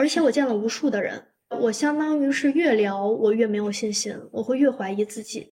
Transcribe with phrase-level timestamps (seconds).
[0.00, 1.22] 而且我见了无数的人，
[1.60, 5.52] 我相当于是越聊我越没有信心，我会越怀疑自己。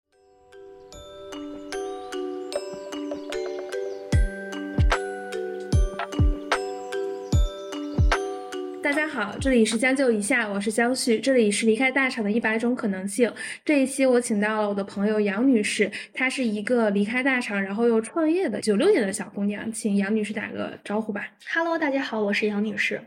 [8.82, 13.30] 大家好，这里是将就一下，我是江旭，这里是离开大厂的一百种可能性。
[13.62, 21.28] 这一期我请到了我的朋友杨女士，她是一个离开大厂然后又创业的九六年的小姑娘，请杨女士打个招呼吧。
[21.52, 23.02] Hello，大家好，我是杨女士。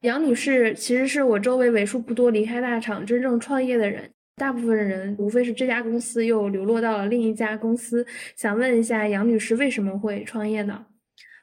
[0.00, 8.06] 杨女士其实是我周围为数不多离开大厂真正创业的人，大部分人无非是这家公司又流落到了另一家公司。
[8.36, 10.86] 想问一下杨女士为什么会创业呢？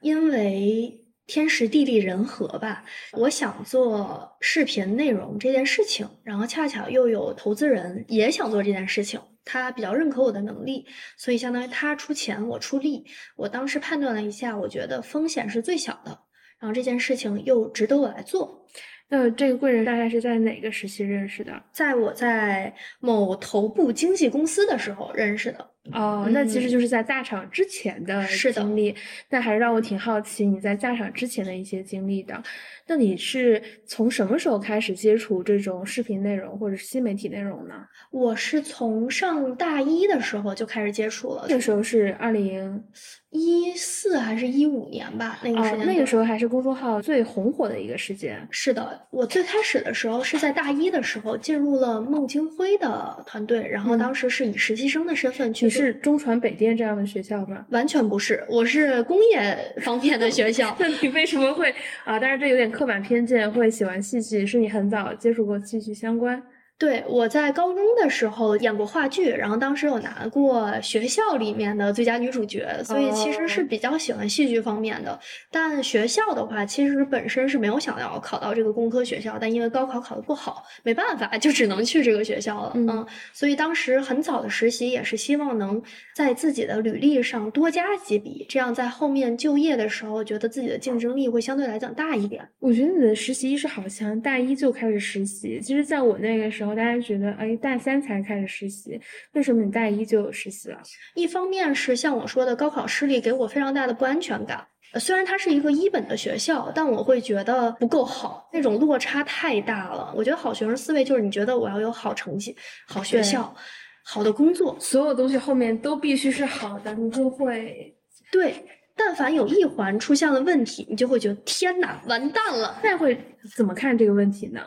[0.02, 1.04] 因为。
[1.30, 10.86] 天时地利人和吧，我想做视频内容这件事情，然后恰巧又有投资人也想做这件事情，他比较认可我的能力，
[11.18, 13.04] 所以相当于他出钱，我出力。
[13.36, 16.18] 我当时判断了一下，我觉得风险是最小的，
[16.60, 18.66] 然后这件事情又值得我来做。
[19.10, 21.62] 那这个贵人大概是在哪个时期认识的？
[21.72, 25.66] 在我在某头部经纪公司的时候认识的。
[25.92, 28.94] 哦，那其实就是在大厂之前的经历，
[29.30, 32.42] 那还是让我挺好奇你在大厂之前的一些经历的。
[32.86, 37.86] 那你是从什么时候开始接触这种视频内容或者是新媒体内容呢？
[38.10, 42.84] 我是从上大一的时候就开始接触了，那时候是二零
[43.30, 45.38] 一四还是一五年吧？
[45.42, 48.40] 那个时间，那个时候还是公众号最红火的一个时间。
[48.50, 55.66] 是的，我最开始的时候是在大一的时候进入了孟京辉的团队，然后当时是以实习生的身份去。
[55.66, 57.66] 你是中传北电这样的学校吗？
[57.70, 60.74] 完全不是，我是工业方面的学校。
[60.80, 61.70] 那你为什么会
[62.04, 62.18] 啊？
[62.18, 64.46] 但是这有点刻板偏见，会喜欢戏剧？
[64.46, 66.42] 是你很早接触过戏剧相关？
[66.78, 75.18] 对，我在高中的时候演过话剧，然后当时有拿过学校里面的最佳女主角，所以其实是比较喜欢戏剧方面的。
[75.50, 82.72] 但学校的话，其实本身是没有想要考到这个工科学校，但因为高考考得不好，没办法，就只能去这个学校了。
[82.76, 85.82] 嗯，所以当时很早的实习也是希望能
[86.14, 92.48] 在自己的履历上多加几笔，这样在后面就业的时候，觉得自己的竞争力会相对来讲大一点。
[92.60, 95.60] 我觉得你的实习意识好强，大一就开始实习。
[95.60, 96.67] 其实，在我那个时候。
[96.74, 99.00] 大家觉得，哎，大三才开始实习，
[99.32, 100.80] 为什么你大一就有实习了？
[101.14, 104.66] 一方面是像我说的，高考失利给我非常大的不安全感。
[104.98, 110.12] 虽然它是一个一本的学校，但我会觉得不够好，那种落差太大了。
[110.16, 112.56] 我觉得好学生思维就是你觉得我要有好成绩、
[112.86, 113.54] 好学校、
[114.02, 117.94] 好的工作，所有东西后面都必须是好的，你就会
[118.32, 118.54] 对。
[118.96, 122.80] 但凡有一环出现了问题，你就会觉得天哪，完蛋了。
[122.82, 123.16] 那会
[123.54, 124.62] 怎么看这个问题呢？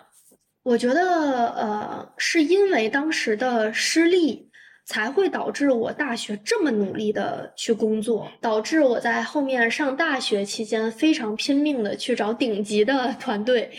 [0.64, 4.50] 我觉得，呃，是因为当时的失利。
[4.84, 13.70] 才会导致我大学这么努力的去工作，导致我在后面上大学期间非常拼命的去找顶级的 团队，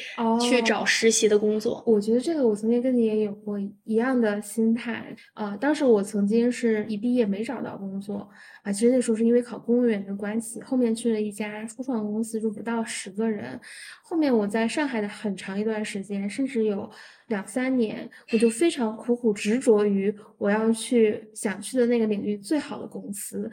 [0.40, 1.82] 去找实习的工作。
[1.86, 5.54] 我觉得这个我曾经跟你也有过一样的心态啊。
[5.60, 8.26] 当时我曾经是一毕业没找到工作
[8.62, 13.60] 啊，其实那时候是因为考公务员的关系，后面去了一家初创公司，就不到十个人。
[14.02, 16.90] 后面我在上海的很长一段时间，甚至有。
[17.28, 23.50] 两三年，我就非常苦苦执着于我要去想去的那个领域最好的公司，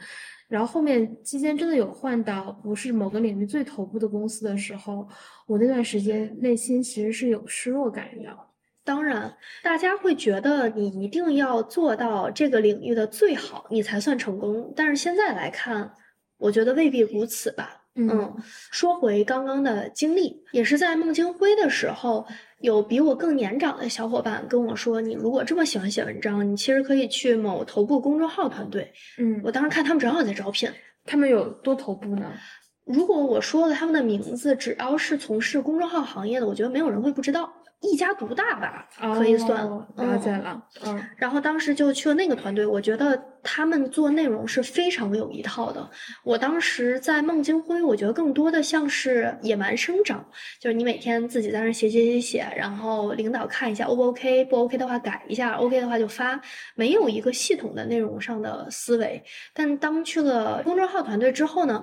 [0.48, 5.08] 然后后面期间真的有换到不是某个领域最头部的公司的时候，
[5.46, 8.49] 我那段时间内心其实是有失落感的。
[8.84, 14.72] 当然，大家会觉得你一定要做到这个领域的最好，你才算成功。
[14.74, 15.92] 但是现在来看，
[16.38, 17.76] 我觉得未必如此吧。
[17.96, 18.34] 嗯，
[18.70, 22.24] 说回刚刚的经历，也是在孟京辉的时候，
[22.60, 30.70] 有比我更年长的小伙伴跟我说：“你如果这么喜欢写文章，你其实可以去某头部公众号团队。”嗯，我当时看他们正好在招聘，
[31.04, 32.32] 他们有多头部呢？
[32.86, 37.52] 如果我说了他们的名字，只要是从事公众号行业的，我觉得没有人会不知道。
[37.82, 40.62] 一家独大吧，可以算了解了。
[40.84, 45.90] 嗯，然后当时就去了那个团队，我觉得他们做内容是非常有一套的。
[46.24, 50.24] 我当时在孟京辉，我觉得更多的像是野蛮生长，
[50.60, 56.40] 就是你每天自己在那写写写写，然后领导看一下 O 不 OK，不 OK 的话改一下，OK 的话就发，
[56.74, 59.22] 没有一个系统的内容上的思维。
[59.54, 61.82] 但当去了公众号团队之后呢？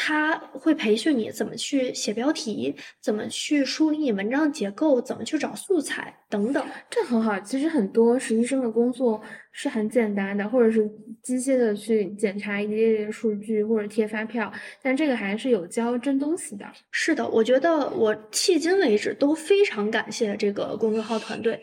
[0.00, 6.64] 他会培训你怎么去写标题，怎么去梳理你文章的结构，怎么去找素材等等。
[6.88, 7.38] 这很好。
[7.40, 9.20] 其实很多实习生的工作
[9.52, 10.88] 是很简单的，或者是
[11.22, 14.52] 机械的去检查一列列数据或者贴发票，
[14.82, 16.64] 但这个还是有教真东西的。
[16.90, 21.60] 是的，我觉得我迄今为止都非常感谢这个公众号团队。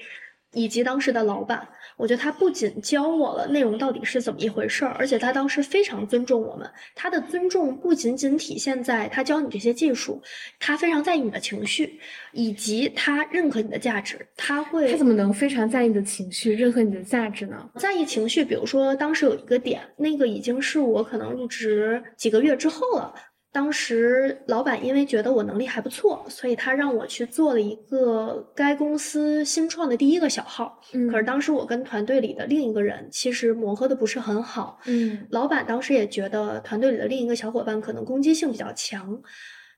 [0.58, 6.70] 以及当时的老板，我觉得他不仅教我了内容到底是怎么一回事儿，而且他当时非常尊重我们。
[6.94, 10.22] 他的尊重不仅仅体现在他教你这些技术，
[10.60, 12.00] 他非常在意你的情绪，
[12.32, 14.28] 以及他认可你的价值。
[14.36, 17.70] 他会他怎么能非常在意你的情绪，认可你的价值呢？
[17.76, 23.14] 在意情绪，比如说当时有一个点，那个已经是我可能入职几个月之后了。
[23.56, 30.78] 当时老板因为觉得我能力还不错，所以他让我去做了一个该公司新创的第一个小号。
[30.94, 34.78] 嗯，可是当时我跟团队里的另一个人其实磨合的不是很好。
[34.88, 39.18] 嗯，老板当时也觉得团队里的另一个小伙伴可能攻击性比较强，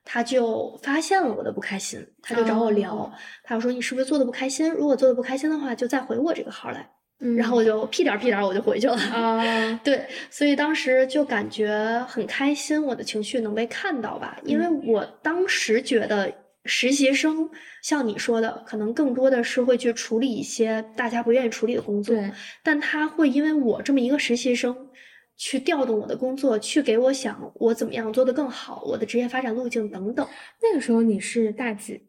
[0.04, 3.12] 他就发现了我的不开心，他就找我聊，哦
[3.44, 4.68] 他就说你是不是做的不开心？
[4.72, 6.90] 如果做的不开心的话，就再回我这个号来。
[7.20, 8.94] 嗯然后我就屁颠儿屁颠儿我就回去了。
[8.96, 14.38] 啊， 对，所以当时就感觉很开心，我的情绪能被看到吧？
[14.44, 16.32] 因为嗯我当时觉得
[16.64, 17.50] 实习生
[17.82, 22.14] 像你说的，可能更多的是会去处理一些大家不愿意处理的工作，
[22.62, 24.88] 但他会因为我这么一个实习生。
[25.40, 30.26] 去调动我的工作，去给我想我怎么样做得更好，我的职业发展路径等等。
[30.60, 32.02] 那个时候你是大几？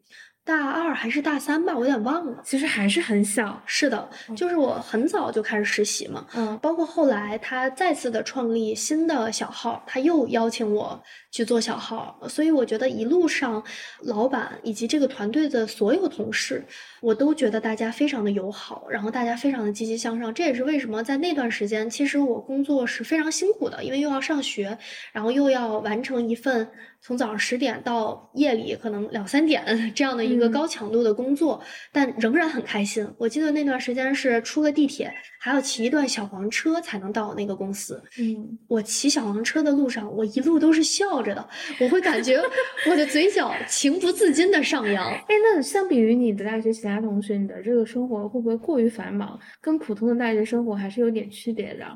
[0.44, 2.42] 大二还是大三吧，我有点忘了。
[2.44, 3.62] 其实还是很小。
[3.66, 13.62] 是的，就是我很早就开始实习嘛，嗯包括后来他再次的创立新的小号，他又邀请我去做小号，所以我觉得一路上
[14.00, 16.64] 老板以及这个团队的所有同事，
[17.00, 20.34] 我都觉得大家非常的友好，然后大家非常的积极向上。
[20.34, 24.76] 这也是为什么在那段时间，其实我工作是非常辛苦的，因为又要上学，
[25.12, 26.68] 然后又要完成一份
[27.00, 31.62] 从早上十点到夜里可能两三点这样的一个嗯高强度的工作，
[31.92, 33.08] 但仍然很开心。
[33.16, 38.02] 我记得那段时间是出了地铁，还要骑一段小黄车才能到那个公司。
[38.18, 41.48] 嗯，我骑小黄车的路上，我一路都是笑着的，
[41.80, 42.40] 我会感觉
[42.90, 45.10] 我的嘴角情不自禁的上扬。
[45.10, 49.38] 哎，那相比于你的大学其他同学，你的这个生活会不会过于繁忙？
[49.60, 51.86] 跟普通的大学生活还是有点区别的。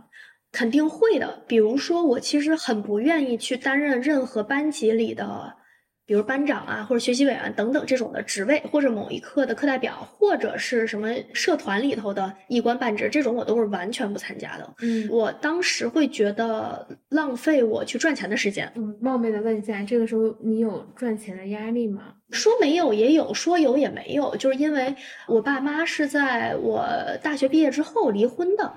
[0.52, 1.42] 肯定会的。
[1.48, 5.52] 比如说，我其实很不愿意去担任任何班级里的，
[6.06, 14.74] 比如班长啊，或者学习委员等等这种的职位，或者某一课的课代表，或者是什么社团里头的一官半职，这种我都是完全不参加的。
[14.82, 18.70] 嗯我当时会觉得浪费我去赚钱的时间。
[18.74, 22.02] 嗯，冒昧的问一下，这个时候你有赚钱的压力吗？
[22.30, 24.94] 说没有也有，说有也没有，就是因为
[25.26, 26.86] 我爸妈是在我
[27.22, 28.72] 大学毕业之后离婚的。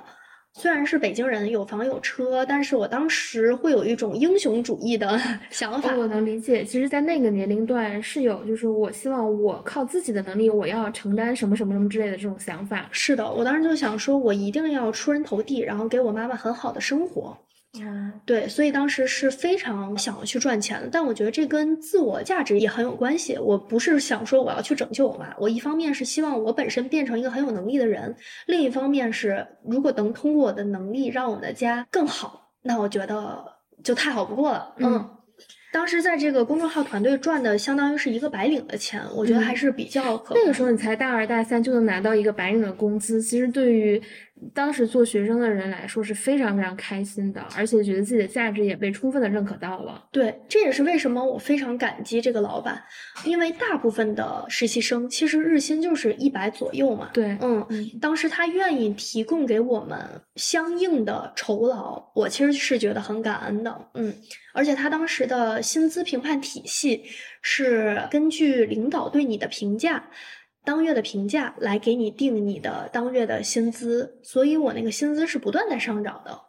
[0.60, 5.16] 虽然是北京人，有房有车，但是我当时会有一种英雄主义的
[5.52, 5.94] 想法。
[5.94, 6.64] 哦，我能理解。
[6.64, 12.90] 其实，在那个年龄段是有，就是我希望我靠自己的能力，我要承担什么什么什么之类的这种想法。
[12.92, 17.38] 是的，我当时就想说，我一定要出人头地，然后给我妈妈很好的生活。
[17.86, 23.38] 哦，对，所以当时是非常想要去赚钱的，但我觉得这跟自我价值也很有关系。
[23.38, 28.16] 我不是想说我要去拯救我妈，我一方面是希望我本身变成一个很有能力的人，
[28.46, 33.44] 另一方面是如果能通过我的能力让我们的家更好，那我觉得
[33.84, 34.74] 就太好不过了。
[34.78, 35.10] 嗯
[35.70, 44.02] 当时在这个公众号团队赚的相当于是一个白领的钱，我觉得还嗯是比较可那个时候你才大二大三就能拿到一个白领的工资，其实对于
[44.54, 50.04] 当时做学生的人来说是非常非常开心的，而且觉得自己的价值也被充分的认可到了。
[50.12, 52.82] 对，这也是为什么我非常感激这个老板，
[53.26, 57.10] 因为大部分的实习生其实日薪就是一百左右嘛。
[57.14, 60.00] 对，嗯，嗯当时他愿意提供给我们
[60.36, 63.90] 相应的酬劳，我其实是觉得很感恩的。
[63.96, 64.14] 嗯，
[64.54, 67.04] 而且他当时的薪资评判体系
[67.42, 70.10] 是根据领导对你的评价。
[70.68, 76.42] 当月的评价来给你定你的当月的薪资，所以我那个薪资是不断在上涨的。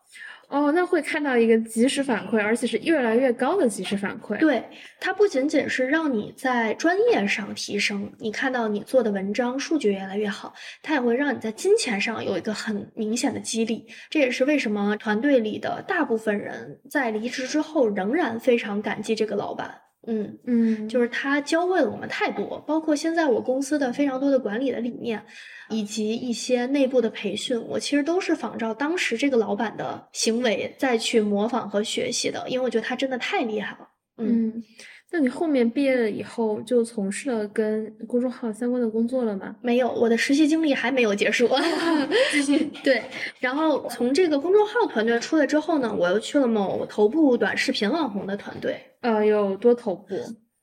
[0.49, 4.37] 哦，那会看到一个及时反馈，而且是越来越高的及时反馈。
[4.39, 4.65] 对，
[4.99, 10.53] 它不仅仅是让你在专业上提升，你看到你做的文章数据越来越好，
[10.83, 13.87] 它也会让你在金钱上有一个很明显的激励。
[14.11, 19.83] 这也是为什么团队里的大部分人在离职之后仍然非常感激这个老板。
[20.11, 25.23] 嗯，嗯，就是他教会了我们太多，包括现在我公司的非常多的管理的理念，
[25.69, 33.89] 以及一些内部的培训，我其实都是仿照当时这个老板的行为再去模仿和学习的，因为我觉得他真的太厉害了。
[34.17, 34.49] 嗯。
[34.49, 34.65] 嗯，
[35.11, 39.57] 那你后面毕业了以后就从事了跟公众号相关的工作了吗？
[39.63, 41.49] 没有，我的实习经历还没有结束。
[42.85, 43.03] 对，
[43.41, 48.79] 然后从这个公众号团队出来之后呢，我又去了某头部短视频网红的团队。
[49.01, 50.17] 呃，有多头部？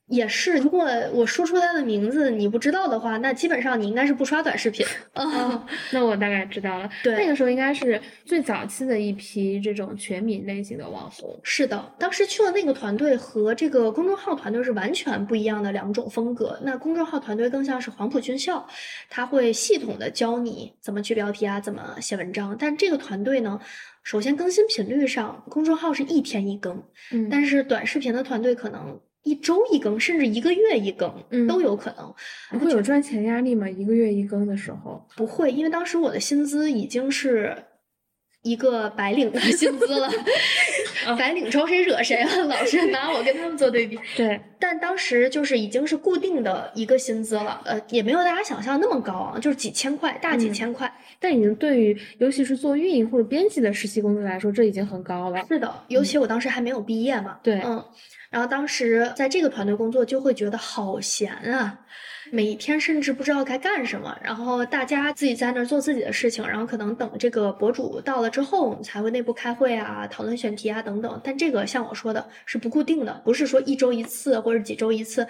[0.08, 4.86] 也是，如果我说出他的名字你不知道的话，那基本上你应该是不刷短视频。
[5.14, 6.88] 啊， 那我大概知道了。
[7.04, 11.40] 对那个时候应该是最早期的一批这种全民类型的网红。
[11.42, 16.60] 是的，当时去了那个团队和这个公众号团队是完全不一样的两种风格。
[16.62, 18.64] 那公众号团队更像是黄埔军校，
[19.10, 22.56] 他会系统的教你怎么去标题啊，怎么写文章。
[22.60, 23.60] 但这个团队呢，
[24.04, 32.14] 首先更新频率上，公众号是一天一更，嗯，但是短视频的团队可能一周一更，甚至一个月一更嗯都有可能。
[32.52, 33.68] 不会有赚钱压力吗？
[33.70, 35.06] 一个月一更的时候。
[35.18, 37.56] 不会，因为当时我的薪资已经是
[38.44, 40.08] 一个白领的 薪资了，
[41.18, 42.46] 白领招谁惹谁了？
[42.46, 44.00] 老是拿我跟他们做对比。
[44.16, 50.94] 对，但当时就是已经是固定的一个薪资了，呃，也没有大家想象那么高啊，就是几千块，大几嗯千块。
[51.20, 55.44] 但已经对于尤其是做运营或者编辑的实习工作来说，这已经很高了。
[55.48, 57.40] 是的，尤其我当时还没有毕业嘛。
[57.42, 57.84] 对嗯，
[58.36, 61.80] 然后当时在这个团队工作，就会觉得好闲啊。
[62.34, 71.22] 每一天甚至不知道该干什么，然后大家自己在那儿做自己的事情，然后可能等这个博主到了之后，我们才会内部开会啊、讨论选题啊等等。
[71.24, 75.26] 但这个像我说的是不固定的，不是说一周一次或者几周一次，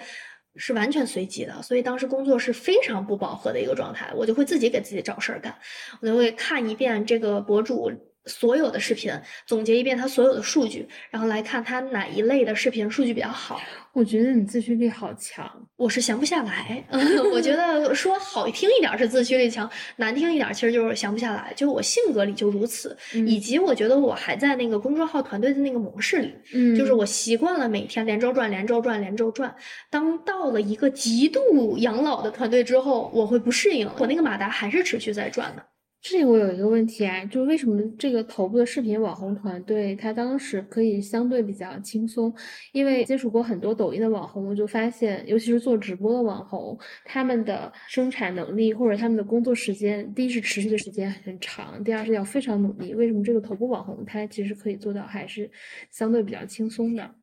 [0.56, 1.62] 是完全随机的。
[1.62, 5.54] 所以当时工作是非常不饱和的一个状态，我就会自己给自己找事儿干，
[6.00, 7.92] 我就会看一遍这个博主。
[8.26, 9.12] 所有的视频，
[9.46, 13.60] 总结一遍它所有的数据，然后来看它哪一类的视频数据比较好。
[13.92, 15.50] 我觉得你自驱力好强。
[15.76, 16.84] 我是闲不下来，
[17.32, 21.52] 我觉得说好听一点儿是自驱力强，难听一点儿其实就是闲不下来。
[21.56, 29.54] 就我性格里就如此，嗯以及我觉得我还在那个公众号团队的那个模式里，嗯就是我习惯了每天连轴转、连轴转、连轴转。
[29.88, 35.64] 当到了一个极度养老的团队之后，我会不适应，我那个马达还是持续在转的。
[36.08, 42.32] 这里我有一个问题啊，就是为什么这个头部的视频网红团队，他当时可以相对比较轻松？
[42.70, 52.94] 因为接触过很多抖音的网红，我就发现，尤其是做直播的网红，他们的生产能力或者他们的工作时间，第一是持续的时间很长，第二是要非常努力。
[52.94, 55.50] 为什么这个头部网红他其实可以做到还是
[55.90, 57.16] 相对比较轻松的？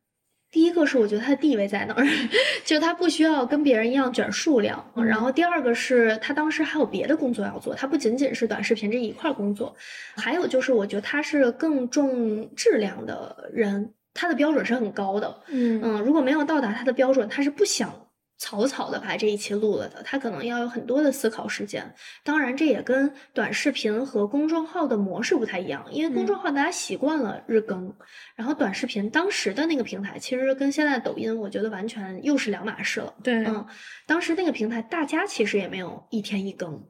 [0.54, 2.06] 第一个是我觉得他的地位在那儿，
[2.64, 4.88] 就他不需要跟别人一样卷数量。
[4.94, 9.74] 嗯然后第二个是他当时还有别的工作要做，他不仅仅是短视频这一块儿工作，
[10.14, 15.36] 还有就是我觉得他是更重质量的人，他的标准是很高的。
[15.48, 17.92] 嗯嗯，如果没有到达他的标准，他是不想
[18.36, 21.94] 草草的把这一期录了的，他可能要有很多的思考时间。
[22.22, 27.94] 当然，这也跟短视频和公众号的模式不太一样，因为公众号大家习惯了日更，
[28.34, 33.14] 然后短视频当时的那个平台其实跟现在抖音，我觉得完全又是两码事了。
[33.22, 33.66] 对，嗯，
[34.06, 36.84] 当时那个平台大家其实也没有一天一更。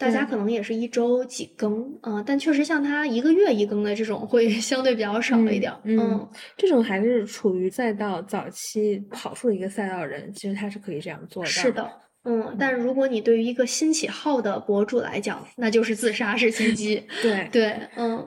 [0.00, 11.48] 大家可能也是一周几更，嗯、但确实像他一个月一更的这种会 相对比较少一点儿，嗯嗯这种还是处于赛道早期跑出了一个赛道人，其实他是可以这样做的。
[11.50, 11.90] 是的，
[12.24, 17.02] 嗯，但如果你对于一个新起号的博主来讲，那就是自杀式心机。
[17.22, 18.26] 对，对，嗯，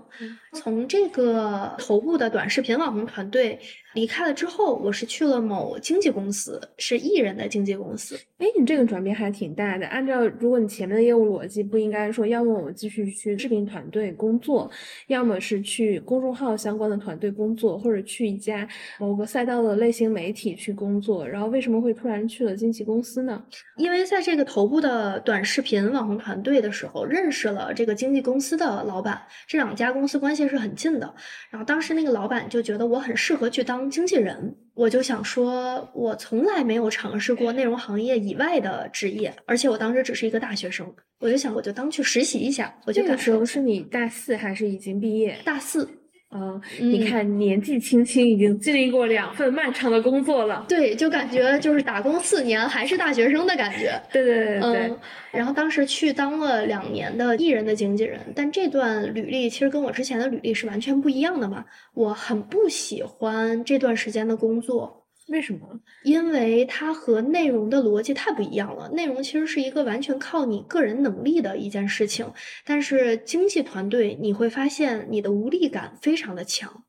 [0.54, 3.60] 从这个头部的短视频网红团队
[3.94, 8.16] 离开了之后，我是去了某经纪公司，是艺人的经纪公司。
[8.38, 9.86] 哎，你这个转变还挺大的。
[9.88, 14.70] 按照如果你前面的业务逻辑，不应该说，要么我继续去视频团队工作，
[15.08, 18.68] 要么是去公众号相关的团队工作，或者去一家
[19.00, 21.28] 某个赛道的类型媒体去工作。
[21.28, 23.44] 然后为什么会突然去了经纪公司呢？
[23.78, 31.14] 因为在这个头部的短视频网红团队的时候，认识了这个经纪公司的老板，这两家公司关系是很近的。
[31.50, 45.38] 然后当时那个老板就觉得我很适合去当经纪人，我就想说，我从来没有尝试过内容行业以外的职业，而且我当时只是一个大学生，我就想我就当去实习一下，我就那个时候是你大四还是已经毕业？
[45.44, 46.03] 大四。
[46.34, 50.66] 啊、你嗯看年纪轻轻已经经历过两份漫长的工作了。
[50.68, 54.02] 对，就感觉就是打工四年还是大学生的感觉。
[54.12, 54.98] 对对对对对，嗯，
[55.32, 61.64] 然后当时去当了两年的艺人的经纪人，但这段履历其实跟我之前的履历是完全不一样的嘛。
[61.94, 65.80] 我很不喜欢这段时间的工作，为什么？
[66.04, 68.90] 因为它和内容的逻辑太不一样了。
[68.90, 72.32] 内容其实是一个完全靠你个人能力的一件事情，
[72.66, 76.84] 但是经济团队你会发现你的无力感非常的强。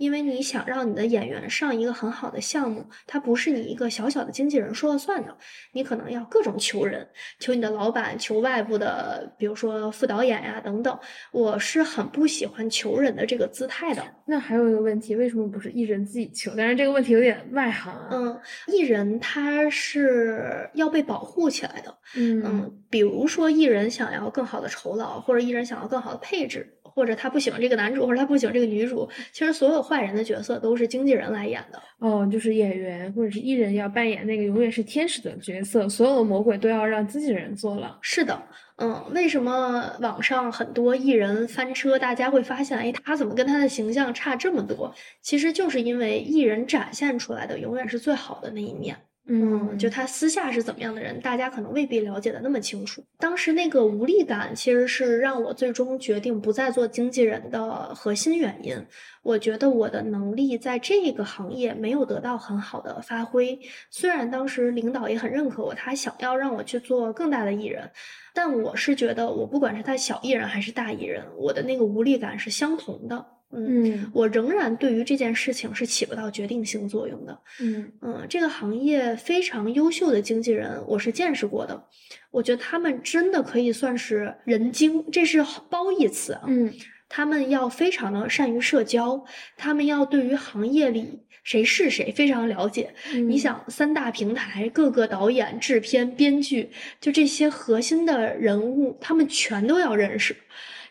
[0.00, 5.36] 因为你想让你的演员上一个很好的项目，它不是你一个小小的经纪人说了算的，
[5.72, 7.06] 你可能要各种求人，
[7.38, 10.98] 求你的老板，求外部的，比如说副导演呀、等等。
[11.32, 14.02] 我是很不喜欢求人的这个姿态的。
[14.24, 16.50] 那还有一个问题，为什么不是艺人自己求？
[16.56, 18.08] 但是这个问题有点外行啊。
[18.10, 21.94] 嗯，艺人他是要被保护起来的。
[22.16, 29.08] 嗯嗯，比如说艺人想要更好的酬劳，或者艺人想要更好的配置，或者他不喜欢这个男主，或者他不喜欢这个女主。
[29.32, 31.80] 其实所有坏人的角色都是经纪人来演的。
[31.98, 37.98] 哦，就是演员或者是艺人要扮演那个永远是天使的角色，所有的魔鬼都要让经纪人做了。
[38.00, 38.42] 是的，
[38.76, 44.94] 嗯，为什么网上很多艺人翻车，大家会发现，哎，他怎么跟他的形象差这么多？
[45.20, 48.96] 其实就是因为艺人展现出来的永远是最好的那一面。
[49.32, 53.00] 嗯，就他私下是怎么样的人，大家可能未必了解的那么清楚。
[53.16, 58.76] 当时那个无力感，其实是让我最终决定不再做经纪人的核心原因。
[59.22, 63.56] 我觉得我的能力在这个行业没有得到很好的发挥。
[63.88, 67.88] 虽然当时领导也很认可我，他想要让我去做更大的艺人，
[68.34, 73.24] 但我是觉得我不管是他小艺人还是大艺人，我的那个无力感是相同的。
[73.52, 77.40] 嗯，我仍然对于这件事情是起不到决定性作用的。
[77.60, 81.84] 嗯嗯，这个行业非常优秀的经纪人，我是见识过的。
[82.30, 86.42] 我觉得他们真的可以算是人精，这是褒义词啊。
[86.46, 86.72] 嗯，
[87.08, 89.24] 他们要非常的善于社交，
[89.56, 92.94] 他们要对于行业里谁是谁非常了解。
[93.26, 100.36] 你想，三大平台各个导演、制片、编剧，就这些核心的人物，他们全都要认识。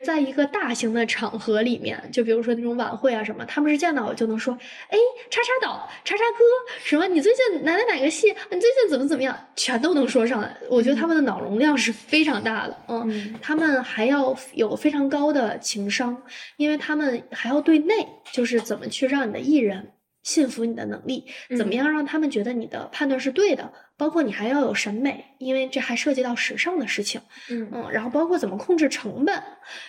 [0.04, 4.58] 在一个大型的场合里面，就比如说那种晚会啊什么，他们是见到我就能说，
[4.90, 4.98] 哎，
[5.30, 6.44] 叉叉导，叉叉哥，
[6.84, 10.56] 什么你最近哪哪哪个戏，你最近怎么怎么样，全都能说上来。
[10.70, 16.16] 我觉得他们的脑容量是非常大的，嗯，他们还要有非常高的情商，
[16.58, 19.92] 因为他们还要对内，就是怎么去让你的艺人。
[20.30, 21.26] 信服你的能力，
[21.58, 23.74] 怎么样让他们觉得你的判断是对的？
[23.98, 27.20] 包括你还要有审美，因为这还涉及到时尚的事情。
[27.50, 29.44] 嗯嗯，然后包括怎么控制成本，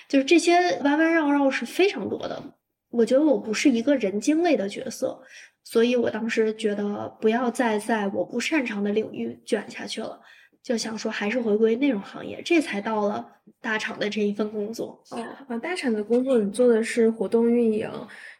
[0.09, 2.43] 就是这些弯弯绕绕是非常多的。
[2.91, 5.21] 我觉得我不是一个人精类的角色，
[5.63, 10.19] 所以我当时觉得不要再在我不擅长的领域卷下去了，
[10.63, 13.27] 就想说还是回归内容行业，这才到了
[13.61, 15.03] 大厂的这一份工作。
[15.11, 17.91] 哦啊，大厂的工作你做的是活动运营。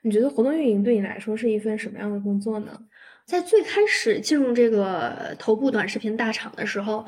[0.03, 2.79] 你觉得活动运营对你来说是一份什么样的工作呢？
[3.27, 7.07] 在最开始进入这个头部短视频大厂的时候，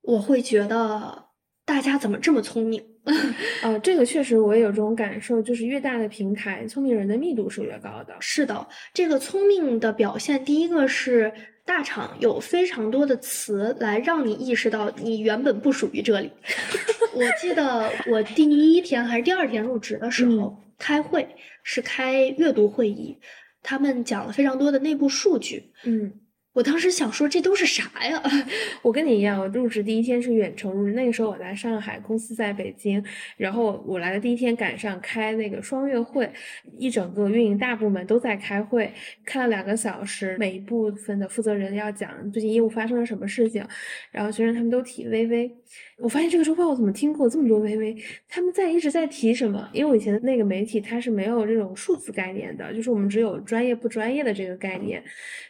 [0.00, 1.26] 我会觉得
[1.64, 2.82] 大家怎么这么聪明？
[3.62, 8.14] 呃，这个确实我也有这种感受，就是越大的平台，聪明人的密度是越高的。
[8.20, 11.32] 是的，这个聪明的表现，第一个是
[11.64, 16.30] 大厂有非常多的词来让你意识到你原本不属于这里。
[17.14, 20.58] 我记得我第一天还是第二天入职的时候。
[20.76, 21.26] 开会
[21.62, 23.16] 是开阅读会议，
[23.62, 25.70] 他们讲了非常多的内部数据。
[25.84, 26.12] 嗯，
[26.54, 28.22] 我当时想说这都是啥呀？
[28.80, 33.04] 我跟你一样，我入职第一天是远程入职，那个时候我在上海，公司在北京。
[33.36, 36.30] 然后我来的第一天赶上开那个双月会，
[36.78, 38.92] 一整个运营大部门都在开会，
[39.24, 43.66] 开了两个小时，每一部分的负责人要讲最近业务发生了什么事情，
[44.12, 45.52] 然后学生他们都提微微。
[45.98, 47.96] 我发现这个周报我怎么听过这么多微微？
[48.28, 49.68] 他们在一直在提什么？
[49.72, 55.02] 因为我以前的那个媒体它是没有这种数字概念的，就是我们只有专业不专业的这个概念。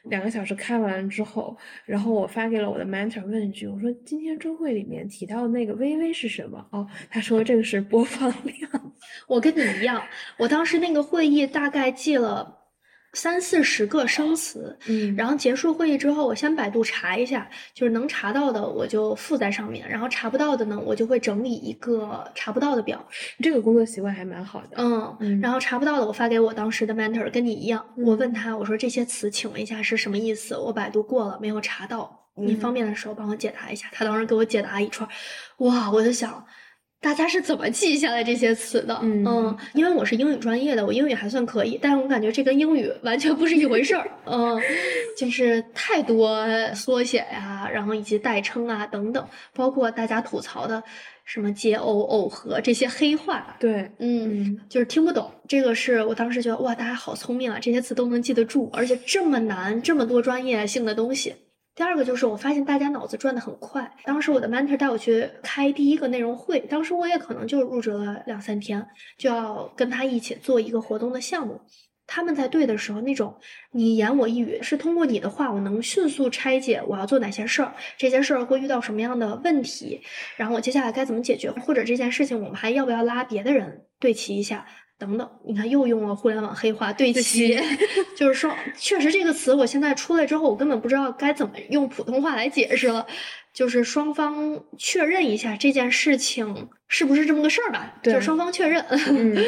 [0.05, 1.57] 两个小时开完之后，
[1.87, 6.67] 然后我发给了我的 mentor 问一句，我说今天周会里面提到的那个微微是什么？
[6.71, 8.93] 哦，他说这个是播放量。
[9.27, 10.03] 我跟你一样，
[10.39, 12.64] 我当时那个会议大概记了。
[13.15, 23.03] 三四十个生词，嗯，然后结束会议之后，我先百度查一下，就是能查到的我就附在上面，然后查不到的呢，我就会整理一个查不到的表。
[23.41, 24.77] 这个工作习惯还蛮好的，
[25.21, 30.57] 嗯，然后查不到的我发给我当时的 mentor，跟你一样，我问他，我说这些词，请问一下是什么意思？
[30.57, 33.87] 我百度过了，没有查到，你方便的时候帮我解答一下。
[33.93, 35.09] 他当时给我解答一串，
[35.59, 36.45] 哇，我就想。
[37.05, 38.99] 大家是怎么记下来这些词的？
[39.03, 44.11] 嗯，因为我是英语专业的，我英语还算可以，但是我感觉这跟英语完全不是一回事儿。
[44.25, 44.59] 嗯，
[45.15, 46.43] 就是太多
[46.75, 50.83] 缩写呀，然后以及代称啊等等，包括大家吐槽的
[51.27, 53.55] 什么结耦耦合这些黑话。
[53.61, 55.31] 对，嗯，就是听不懂。
[55.47, 61.35] 这个是我当时觉得哇，大家好聪明啊，这些词都能记得住，而且这么难，这么多专业性的东西。
[61.75, 63.91] 第二个就是我发现大家脑子转的很快。
[64.05, 68.87] 当时我的 mentor 带我去开第一个内容会，当时我也可能就入职了两三天，
[69.19, 71.61] 就要跟他一起做一个活动的项目。
[72.07, 73.35] 他们在对的时候，那种
[73.73, 80.03] 你言我一语，是通过你的话，我能迅速拆解我要做哪些事儿，这些事儿会遇到什么样的问题，
[80.37, 84.67] 然后我接下来该怎么解决，或者这件事情我们还要不要拉别的人对齐一下。
[84.99, 87.59] 等等，你看又用了互联网黑话对齐，
[88.17, 93.07] 就是说，确实这个词我现在出来之后，我根本不知道该怎么用普通话来解释了。
[93.53, 98.85] 就是双方确认一下这件事情是不是这么个事儿吧，就双方确认。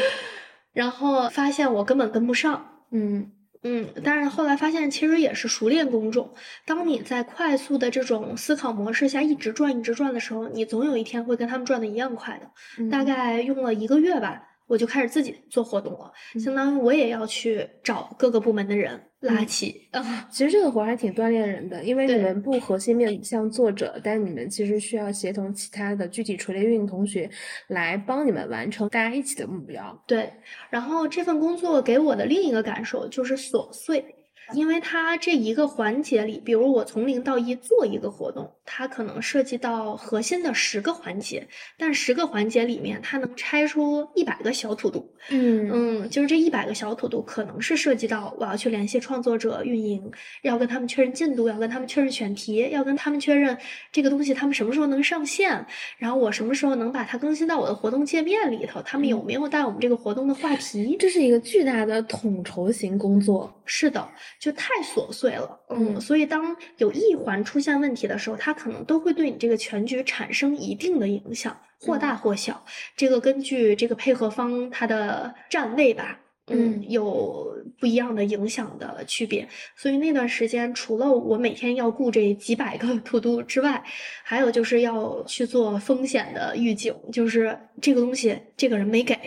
[0.73, 3.33] 然后发现我根本跟不上，嗯
[3.65, 6.33] 嗯，但是后来发现其实也是熟练工种。
[6.65, 12.89] 当你在快速的这种思考模式下一直转一直转的时候，你总有一天会跟他们转的一样快的。
[12.89, 14.41] 大概用了一个月吧。
[14.67, 19.89] 我就开始自己做活动了，相当于我也要去找各个部门的人拉起。
[19.93, 27.31] 啊， 其实这个活还挺锻炼人的，因为你们不核心面向作者，但你们其实需要协同其他的具体垂类运营同学
[27.69, 30.03] 来帮你们完成大家一起的目标。
[30.07, 30.33] 对。
[30.69, 34.16] 然后这份工作给我的另一个感受就是琐碎。
[34.55, 41.47] 因为它这一个环节里，比如我从零到一做一个活动，它可能涉及到核心的十个环节，
[41.79, 45.13] 但十个环节里面，它能拆出一百个小土度。
[45.31, 50.11] 嗯嗯，就是这一百个小土度，可能是涉及到我要去联系创作者、运营，
[50.43, 53.57] 要跟他们确认进度，要跟他们确认选题，要跟他们确认
[53.91, 55.67] 这个东西他们什么时候能上线，
[55.99, 60.97] 然后我什么时候能把它更新到我的活动界面里头，他们有没有带我们这个活动的话题？
[60.99, 63.53] 这是一个巨大的统筹型工作。
[63.69, 64.09] 是的，
[64.41, 72.65] 就太琐碎了，嗯所以当有一环出现问题的时候，它可能都会对你这个全局产生一定的影响，或大或小。
[72.97, 79.49] 这个根据这个配合方它的站位吧，嗯有不一样的影响的区别。
[79.75, 83.83] 所以那段时间，除了我每天要顾这几百个 to do 之外，
[84.23, 89.19] 还有就是要去做风险的预警，就是这个东西这个人没给。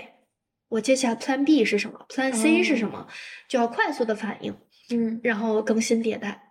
[0.69, 3.07] 我接下来 Plan B 是什么？Plan C 是什么？
[3.47, 4.55] 就要快速的反应。
[4.91, 6.45] 嗯然后更新迭代。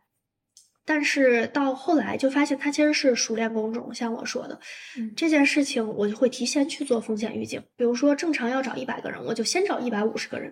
[0.84, 4.58] 但是到后来就发现它其实是熟练工种，像我说的，
[4.96, 7.62] 嗯这件事情我就会提前去做风险预警。
[7.76, 10.50] 比如说正常要找一百个人，我就先找一百五十个人，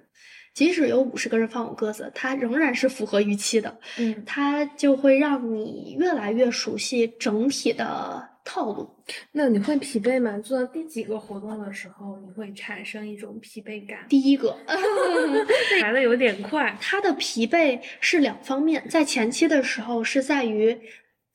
[0.53, 3.79] 即使有五十个人放我鸽子，它仍然是符合预期的。
[3.97, 8.89] 嗯，它就会让你越来越熟悉整体的套路。
[9.33, 10.39] 那你会疲惫吗？
[10.39, 14.07] 做到第几个活动的时候，你会产生一种疲惫感？
[14.09, 14.57] 第一个，
[15.83, 16.79] 来的有点快。
[16.81, 20.79] 他的疲惫是两方面，在前期的时候是在于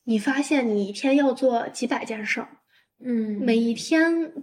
[0.06, 2.48] 你发现你一天要做几百件事儿，
[3.04, 4.34] 嗯每一天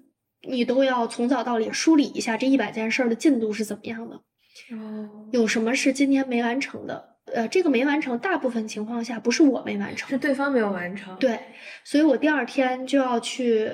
[0.42, 4.16] 你都要从早到晚梳理一下这一百件事儿的进度是怎么样的，
[4.76, 7.16] 哦，有什么是今天没完成的。
[7.34, 11.38] 呃，这个没完成，大部分情况下不是我没完成是，对方没有完成。，对，
[11.84, 13.70] 所以我第二天就要去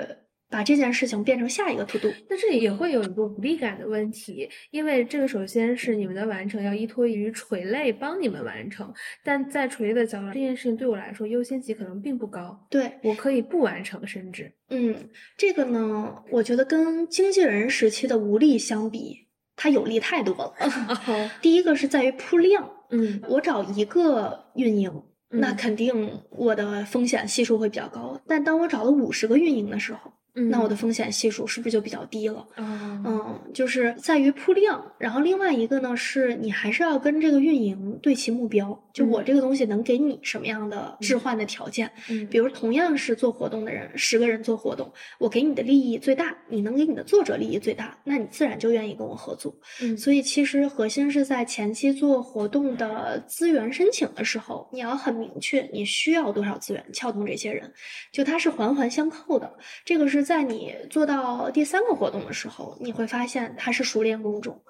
[0.50, 2.08] 把这件事情变成下一个 to do。
[2.28, 8.92] 但这里也会有一个无力感的问题，因为这个首先是你们的完成要依托于垂类帮你们完成，
[9.24, 14.52] 但在垂类的角度，这件事情对我来说优先级可能并不高，对，我可以不完成，甚至。
[14.70, 14.94] 嗯，
[15.36, 19.23] 这个呢，我觉得跟经纪人时期的无力相比，
[19.56, 20.52] 它有利太多了。
[21.06, 28.20] 哦，第一个是在于铺量，嗯我找一个运营，那嗯肯定我的风险系数会比较高。
[28.26, 32.46] 但当我找了五十个运营的时候，嗯，那我的风险系数是不是就比较低了？
[32.56, 41.90] 哦，嗯，就是在于铺量，然后另外一个呢，是你还是要跟这个运营对齐目标，就我嗯这个东西能给你什么样的置换的条件。
[42.10, 49.54] 嗯，比如同样是做活动的人，十个人做活动，我给你的利益最大，你能给你的作者利益最大，那你自然就愿意跟我合作。
[49.82, 57.72] 嗯，所以其实核心是在前期做活动的资源申请的时候，你要很明确你需要多少资源撬动这些人，
[58.10, 59.48] 就它是环环相扣的。
[59.84, 64.60] 这个是在你做到第三个活动的时候，你会发现它是熟练工种。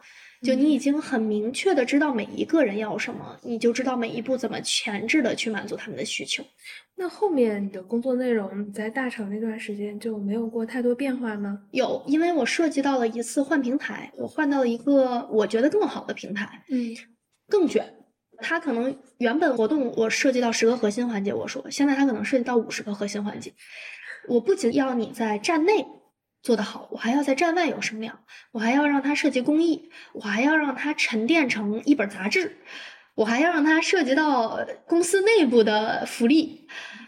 [0.42, 6.44] 就你已经很明确的知道每一个人要什么，你就知道每一步怎么前置的去满足他们的需求。
[6.96, 11.62] 那后面你的工作内容在大厂那段时间就没有过太多变化吗？
[11.70, 16.94] 有，因为我涉及到了一次换平台，我换到了一个我觉得更好的平台，嗯
[17.48, 17.94] 更卷。
[18.38, 23.50] 它可能原本活动我涉及到十个核心环节，我说现在它可能涉及到五十个核心环节。
[24.28, 25.86] 我不仅要你在站内
[26.42, 28.20] 做得好，我还要在站外有声量，
[28.52, 32.56] 我还要让它涉及公益，我还要让它沉淀成一本杂志，
[33.14, 36.66] 我还要让它涉及到公司内部的福利，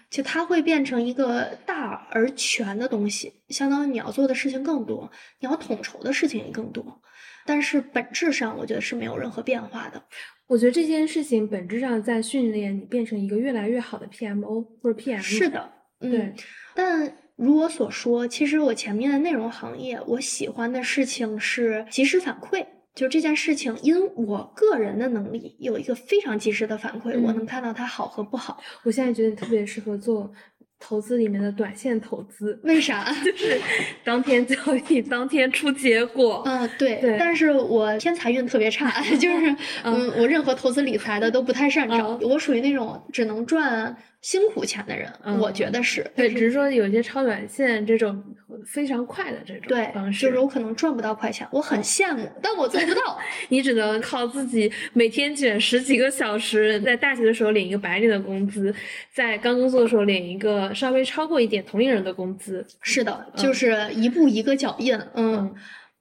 [0.08, 7.02] 就它会变成一个大而全的东西，相当于你要做的事情更多，你要统筹的事情也更多，
[7.44, 10.02] 但是本质上我觉得是没有任何变化的。
[10.46, 15.20] 我觉得这件事情本质上在训练你变成一个越来越好的 PMO 或者 PM。
[15.20, 16.34] 是，的，嗯对，
[16.74, 22.64] 但如我所说，其实我前面的内容行业，我喜欢的事情是及时反馈。
[22.94, 28.62] 就这件事情，因我个人的能力有一个非常及时的反馈，我嗯能看到它好和不好。
[28.84, 30.32] 我现在觉得你特别适合做
[30.80, 33.04] 投资里面的短线投资，为啥？
[33.22, 33.60] 就是
[34.02, 34.56] 当天交
[34.88, 36.42] 易当天出结果。
[36.46, 39.54] 嗯，对，对但是我偏财运特别差， 就是
[39.84, 46.04] 嗯，我任何投资理财的都不太擅长，我属于那种只能赚辛苦钱的人，嗯我觉得是。
[46.16, 48.22] 对，只是说有些超短线这种
[48.66, 53.18] 非常快的这种对方，式，就是我可能赚不到快钱，我很羡慕，但我做不到。
[53.50, 58.74] 你只能靠自己每天卷十几个小时，在大学的时候领一个白领的工资，
[59.12, 62.66] 在刚工作的时候领一个稍微超过一点同龄人的工资。
[62.82, 65.54] 是的，嗯就是一步一个脚印，嗯。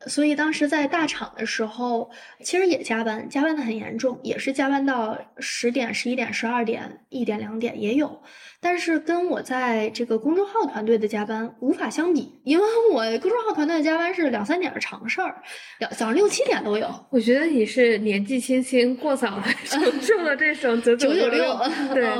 [0.08, 2.10] 所以当时在大厂的时候，
[2.42, 8.22] 其实也加班，加班的很严重，也是加班到十点、十一点、十二点、一点、两点也有。
[8.62, 15.36] 但是跟我在这个公众号团队的加班无法相比，因为我公众号团队的加班是两三点是常事儿，
[15.80, 16.90] 两早上六七点都有。
[17.12, 21.60] 我觉得你是年纪轻轻过早的 承受了这种九九九六，
[21.94, 22.12] 对。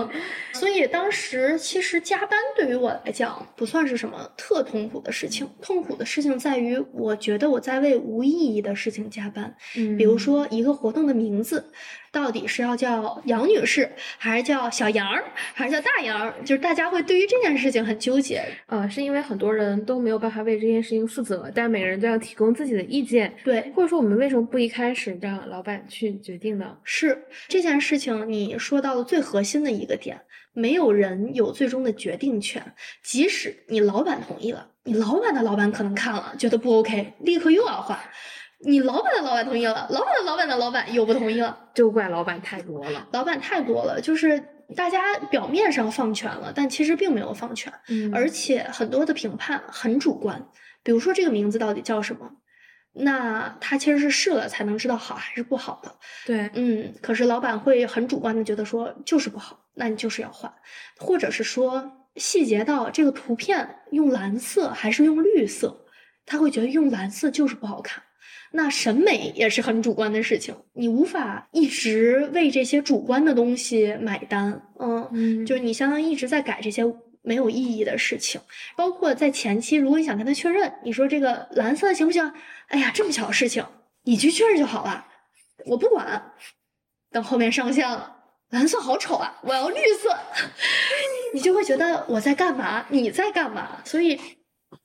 [0.54, 11.72] 所以当时其实加班对于我来讲不算是什么特痛苦的事情，痛苦的事情在于我觉得我在为无意义的事情加班，嗯，比如说一个活动的名字。
[12.12, 15.06] 到底是要叫杨女士，还是叫小杨，
[15.54, 16.34] 还是叫大杨？
[16.46, 18.42] 就是大家会对于这件事情很纠结。
[18.68, 23.36] 呃，是因为很多人都没有办法为这件事情负责，但每个人都要提供自己的意见。
[23.44, 26.78] 对，或者说我们为什么不一开始让老板去决定呢？
[26.86, 30.18] 是这件事情你说到了最核心的一个点，
[30.54, 32.64] 没有人有最终的决定权。
[33.04, 38.00] 即使你老板同意了，你老板的老板可能看了觉得不 OK，立刻又要换。
[38.60, 43.08] 你老板的老板同意了，老板的老板的老板又不同意了，就怪老板太多了。
[43.12, 44.42] 老板太多了，就是
[44.76, 47.72] 大家表面上放权了，但其实并没有放权。
[47.90, 50.48] 嗯，而且很多的评判很主观，
[50.84, 52.32] 比如说这个名字到底叫什么，
[52.94, 55.96] 那他其实是试了才能知道好还是不好的。
[56.26, 60.52] 对，嗯，可是老板会很主观的觉得说就是不好，那你就是要换，
[60.98, 65.86] 或者是说细节到这个图片用蓝色还是用绿色，
[66.26, 68.04] 他会觉得用蓝色就是不好看。
[68.52, 76.84] 那审美也是很主观的事情，你无法一直为这些主观的东西买单，嗯，就是你相当于一直在改这些
[77.22, 78.40] 没有意义的事情，
[78.78, 82.32] 包括在前期，如果你想跟他确认，你说这个蓝色行不行？
[82.68, 83.66] 哎呀，这么小的事情，
[84.04, 85.06] 你去确认就好了，
[85.66, 86.32] 我不管。
[87.12, 88.15] 等后面上线了，
[88.56, 90.10] 蓝色好丑啊，我要绿色，
[91.34, 92.86] 你就会觉得我在干嘛？
[92.90, 93.82] 你在干嘛？
[93.84, 94.20] 所以。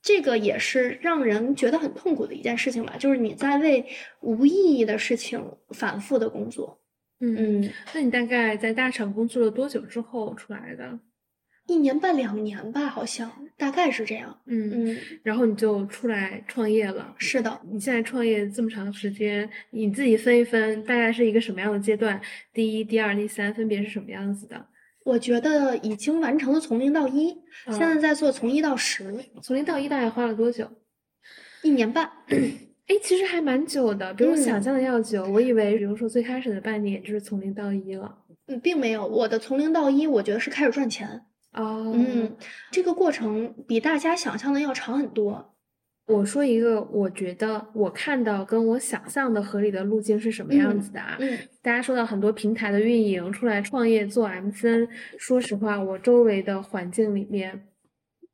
[0.03, 3.85] 这个也是让人觉得很痛苦的一件事情吧，就是你在为
[4.21, 6.81] 无意义的事情反复的工作。
[7.19, 10.99] 嗯，那你大概在大厂工作了多久之后出来的？
[11.71, 14.37] 一年半两年吧，好像大概是这样。
[14.47, 17.15] 嗯嗯，然后你就出来创业了。
[17.17, 22.21] 是的，你现在创业这么长时间，你自己分一分，大概是一个什么样的阶段？
[22.53, 24.67] 第一、第二、第三分别是什么样子的？
[25.05, 27.37] 我觉得已经完成了从零到一，
[27.69, 29.05] 现在在做从一到十。
[29.41, 30.69] 从零到一大概花了多久？
[31.63, 32.11] 一年半。
[32.89, 35.25] 哎，其实还蛮久的，比我想象的要久。
[35.31, 38.19] 我以为，比如说最开始的半年就是从零到一了。
[38.49, 39.07] 嗯，并没有。
[39.07, 41.23] 我的从零到一，我觉得是开始赚钱。
[41.53, 41.93] 哦。
[41.95, 42.37] 嗯，
[42.71, 45.55] 这个过程比大家想象的要长很多。
[46.07, 51.17] 我说一个，我觉得我看到跟我想象的合理的路径是什么样子的啊？
[51.21, 57.69] 嗯，大家说到很多平台的运营出来创业做 MCN，说实话，我周围的环境里面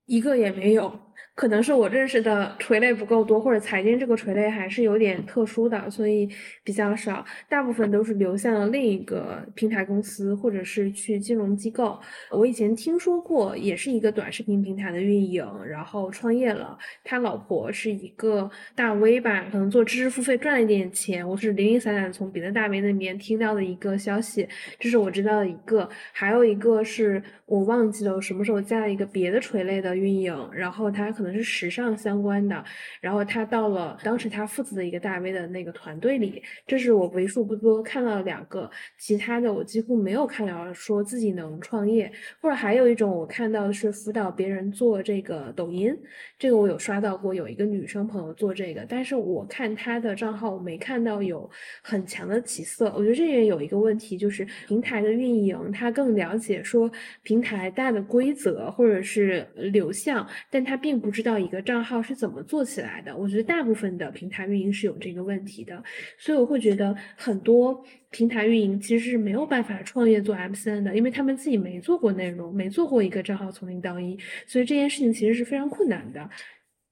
[0.07, 0.99] 一个也没有。
[1.37, 6.27] 可能是我认识的垂类不够多，或者财经这个垂类还是有点特殊的，所以
[6.65, 7.23] 比较少。
[7.47, 12.01] 大部分都是流向了另一个平台公司，或者是去金融机构。
[12.31, 16.79] 我以前听说过，也是一个短视频平台的运营，然后创业了。
[17.05, 21.29] 他老婆是一个大 V 吧，可能做知识付费赚了一点钱。
[21.29, 25.87] 我是零零散散从别的大 V 那边听到的一个消息，这是我知道的一个。
[26.13, 31.26] 还有一个是我忘记了我什么时候加了一个别的垂类的运营，然后他可能。
[31.27, 32.65] 可能是时尚相关的，
[33.01, 45.93] 然后他到了当时他负责的一个大 V 的那个团队里，这是我为数不多看到两个，其他的我几乎没有看到说自己能创业，或者还有一种我看到的是辅导别人做这个抖音，
[46.39, 51.51] 这个我有刷到过，有一个女生朋友做这个，但是我看她的账号我没看到有
[51.83, 56.89] 很强的起色，我觉得这也有一个问题，就是平台的运营他更了解说
[57.25, 61.16] 平台大的规则或者是流向，但他并不。
[61.17, 65.83] 知道一个账号是怎么做起来的，我觉得大部分的平台运营是有这个问题的，
[66.19, 76.29] 所以我会觉得很多平台运营其实是没有办法创业做 MCN 的，因为他们自己没做过内容，没做过一个账号从零到一，所以这件事情其实是非常困难的。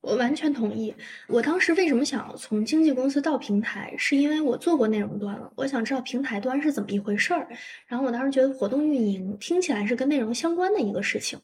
[0.01, 0.95] 我完全同意。
[1.29, 7.47] 我当时为什么想要从经纪公司到平台，是因为我做过内容端了，我想知道平台端是怎么一回事儿。
[7.87, 11.39] 然后我当时觉得活动运营听起来是跟内容相关的一个事情。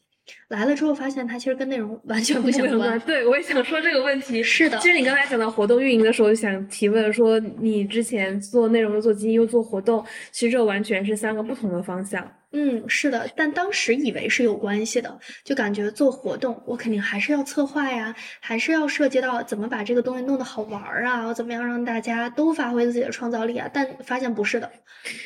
[0.49, 2.99] 来了之后，发现它其实跟内容完全不相关。
[3.01, 4.41] 对，我也想说这个问题。
[4.43, 12.29] 是的，其实你刚才讲到活动运营的时候，就想提问说，你之前做内容又做基因又做活动，其实这完全是三个不同的方向。
[12.53, 23.69] 嗯，是的，但当时以为是有关系的，就感觉做活动，我肯定还是要策划呀，还是要涉及到怎么把这个东西弄得好玩儿啊，我怎么样让大家都发挥自己的创造力啊？
[23.73, 24.69] 但发现不是的。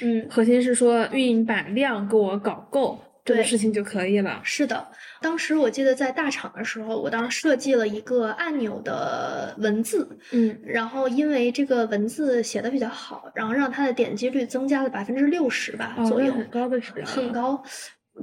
[0.03, 2.99] 嗯，核心是说运营把量给我搞够。
[3.25, 4.39] 这个事情就可以了。
[4.43, 4.87] 是的，
[5.19, 17.61] 当时我记得在大厂的时候，我当时设计了一个按钮的文字，嗯，然后因为这个文字写的比较好，然后让它的点击率增加了百分之六十吧左右，很高的质量，很高。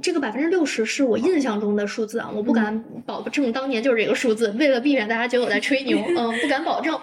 [0.01, 6.99] 这个百分之六十是我印象中的数字啊，我不敢保证当年就是这个数字，为了避免大家觉得我在吹牛， 嗯，不敢保证。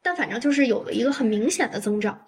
[0.00, 2.24] 但反正就是有了一个很明显的增长。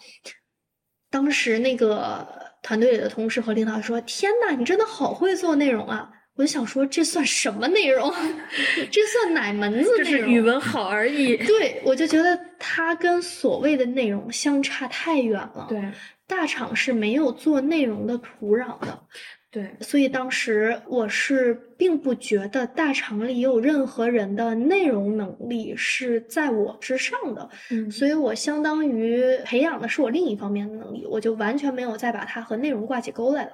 [1.10, 8.12] 当时那个团队里的同事和领导说：“天呐，你真的好会做内容啊！”我就想说，这算什么内容？
[8.92, 10.30] 这算哪门子内容？
[10.30, 11.36] 语文好而已。
[11.36, 15.66] 对，我就觉得它跟所谓的内容相差太远了。
[15.68, 15.82] 对，
[16.26, 19.02] 大厂是没有做内容的土壤的。
[19.50, 33.52] 对，所以当时我是并不觉得大厂里有任何人的内容能力是在我之上的，嗯，所以我相当于培养的是我另一方面的能力，我就完全没有再把它和内容挂起钩来了。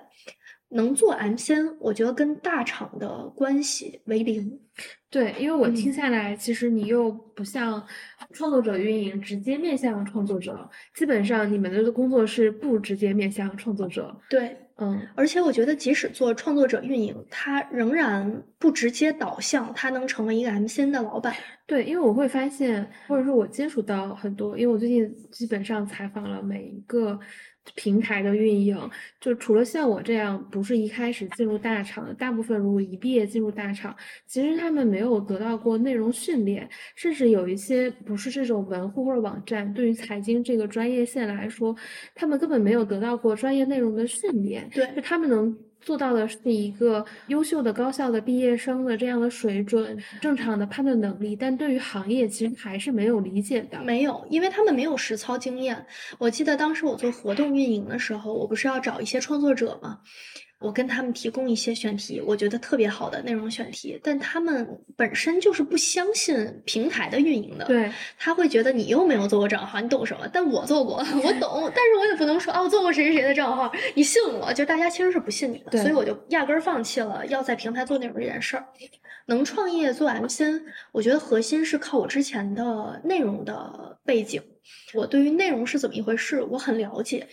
[0.70, 4.58] 能做 MCN，，我觉得跟大厂的关系为零。
[5.08, 7.86] 对，因为我听下来，其实你又不像
[8.32, 14.20] 创作者运营直接面向创作者，基本上你们的工作是不直接面向创作者。
[14.28, 14.56] 对。
[14.76, 21.34] 嗯，而且我觉得，即使做创作者运营，他仍然不直接导向他能成为一个 MCN 的老板。
[21.66, 27.18] 对，因为我会发现，或者说我接触到很多，因为我最近基本上采访了每一个。
[27.74, 28.78] 平台的运营，
[29.20, 33.96] 就除了像我这样不是一开始进入大厂的，大部分如果一毕业进入大厂，
[34.26, 41.74] 其实他们没有得到过内容训练，甚至有一些不是这种门户或者网站，对于财经这个专业线来说，
[42.14, 45.56] 他们根本没有得到过专业内容的训练，对，就他们能。
[45.84, 53.78] 做到的是一个优秀的高校的毕业生的这样的水准，正常的判断能力，但对于行业其实还是没有理解的。
[53.82, 55.84] 没有，因为他们没有实操经验。
[56.18, 60.00] 我记得当时我做活动运营的时候，我不是要找一些创作者吗？
[60.64, 67.66] 我跟他们提供一些选题，我觉得特别好的内容选题，但他们本身就是不相信平台的运营的。
[67.66, 70.26] 对，他会觉得你又没有做过账号，你懂什么？
[70.32, 74.50] 但我做过，我懂， 但是我也不能说啊，我做过谁谁谁的账号，你信我？
[74.54, 78.64] 就大家其实是不信你的，所以我就压根儿放弃了要在平台做内容这件事儿。
[79.26, 84.42] 能创业做 MCN，，我觉得核心是靠我之前的内容的背景，
[84.94, 87.26] 我对于内容是怎么一回事，我很了解。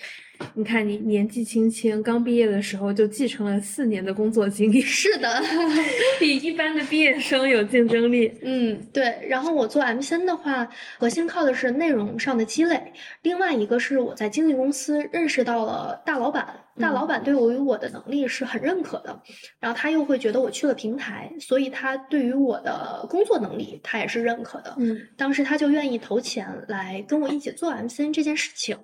[0.54, 5.42] 你看，你年纪轻轻，刚毕业的时候就继承了四年的工作经历，是的，
[6.20, 8.32] 比一般的毕业生有竞争力。
[8.42, 9.18] 嗯，对。
[9.28, 10.68] 然后我做 M C N 的话，
[11.00, 12.94] 核心靠的是内容上的积累。
[13.22, 16.48] 另外一个是我在经纪公司认识到了大老板，
[16.80, 19.22] 大老板对我与我的能力是很认可的。
[19.60, 24.76] 然后他又会觉得我去了平台，所以他对于我的工作能力他也是认可的。
[24.78, 28.78] 嗯，当时他就愿意投钱来跟我一起做 MCN 这件事情。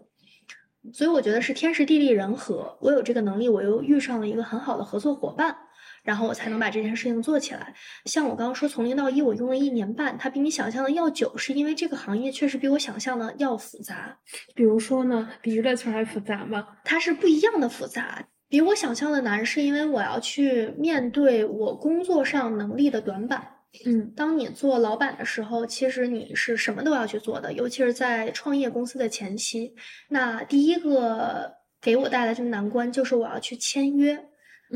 [0.94, 5.56] 所以我觉得是天时地利人和，我有这个能力，我又遇上了一个很好的合作伙伴，
[6.04, 7.74] 然后我才能把这件事情做起来。
[8.06, 14.18] 像我刚刚说，从零到一，我用了一年半，它比你想象的要久，是因为这个行业确实比我想象的要复杂。
[14.56, 16.68] 比如说呢，比娱乐圈还复杂吗？
[16.84, 23.57] 它是不一样的复杂，比我想象的难，是因为我要去面对我工作上能力的短板。
[23.86, 29.74] 嗯，当你做老板的时候，其实你是什么都要去做的，尤其是在创业公司的前期。
[30.10, 34.18] 那第一个给我带来的难关就是我要去签约，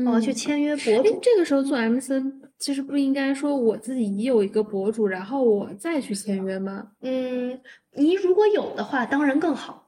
[0.06, 1.18] 我要去签约博主。
[1.22, 6.88] 这个时候做 MCN，其实不应该说我自己已有一个博主，然后我再去签约吗？
[7.00, 7.60] 嗯，
[7.94, 9.81] 你如果有的话，当然更好。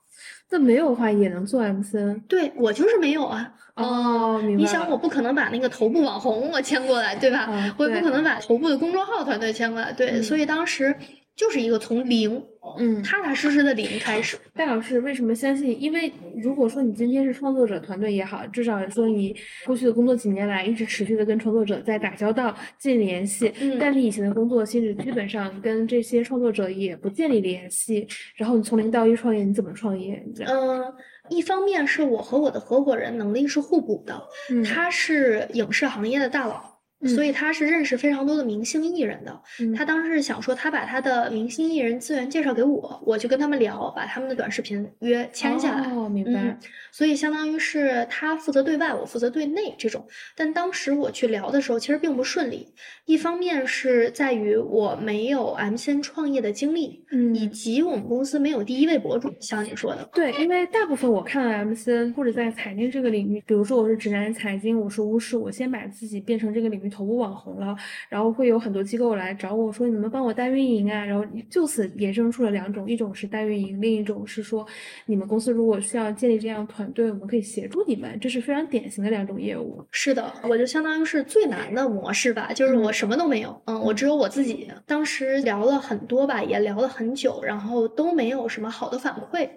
[0.50, 2.22] 那没有的话也能做 MCN？
[2.28, 3.52] 对我就是没有啊。
[3.74, 4.62] 哦，明白。
[4.62, 7.48] 你想，我不可能把那个头部网红我签过来，对吧？
[7.76, 10.22] 我也不可能把头部的公众号团队签过来，对。
[10.22, 10.94] 所以当时
[11.36, 12.42] 就是一个从零，
[12.78, 14.36] 嗯，踏踏实实的零开始。
[14.54, 15.80] 戴老师为什么相信？
[15.80, 19.34] 因为如果说你今天是创作者团队也好，至少说你
[19.66, 30.24] 过去的工作几年来一直持续的跟创作者在打交道、建立联系，但是以前的工作性质基本上跟这些创作者也不建立联系，然后你从零到一创业，你怎么创业？
[30.46, 30.82] 嗯。
[31.30, 34.22] 一方面是我和我的合伙人能力是互补的，
[34.62, 36.73] 他是影视行业的大佬。
[37.06, 39.42] 所以他是认识非常多的明星艺人的，
[39.76, 45.90] 他当时是想说他把他的明星艺人资源介绍给我，我去跟他们聊，把他们的短视频约签下来。
[45.90, 46.58] 哦，明白。
[46.90, 50.06] 所以相当于是他负责对外，我负责对内这种。
[50.36, 52.72] 但当时我去聊的时候，其实并不顺利。
[53.04, 60.08] 一方面是在于我没有 MCN 创业的经历，嗯，以及我们公司没有第一位博主，像你说的。
[60.14, 66.93] 对，因为大部分我看 M C N 或者在财经这个领域，比如说我是直男财经，我是巫师，我先把自己变成这个领域。
[66.94, 67.76] 头部网红了，
[68.08, 74.66] 然后会有很多机构来找我说你们帮我代运营啊，然后就此衍生出了两种，一种是代运营，另一种是说
[75.06, 79.84] 你们公司如果需要建立这样团队，我们可以协助你们，这是非常典型的两种业务。
[79.90, 84.54] 是的，我就相当于是最难的模式吧，就是我什么都没有，嗯，我只有我自己。
[84.86, 89.48] 当时聊了很多吧，也聊了很久，然后都没有什么好的反馈，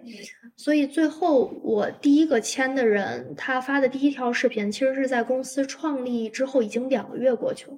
[0.56, 7.78] 所以最后我第一个签的人，他发的第一条视频，其实是在公司创立之后已经两个月过去了。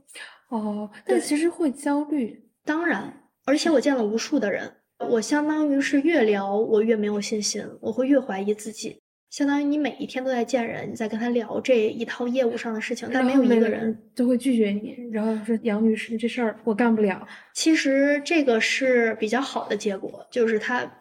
[0.50, 4.72] 哦，但其实会焦虑，当然，而且我见了无数的人，
[5.10, 9.00] 我相当于是越聊我越没有信心，我会越怀疑自己。
[9.30, 17.28] 相当于你每一天都在见人，你在跟他聊这一套业务上的事情，但没有一个人就会拒绝你，然后说杨女士这事儿我干不了。
[17.54, 20.92] 其实这个是比较好的结果，就是他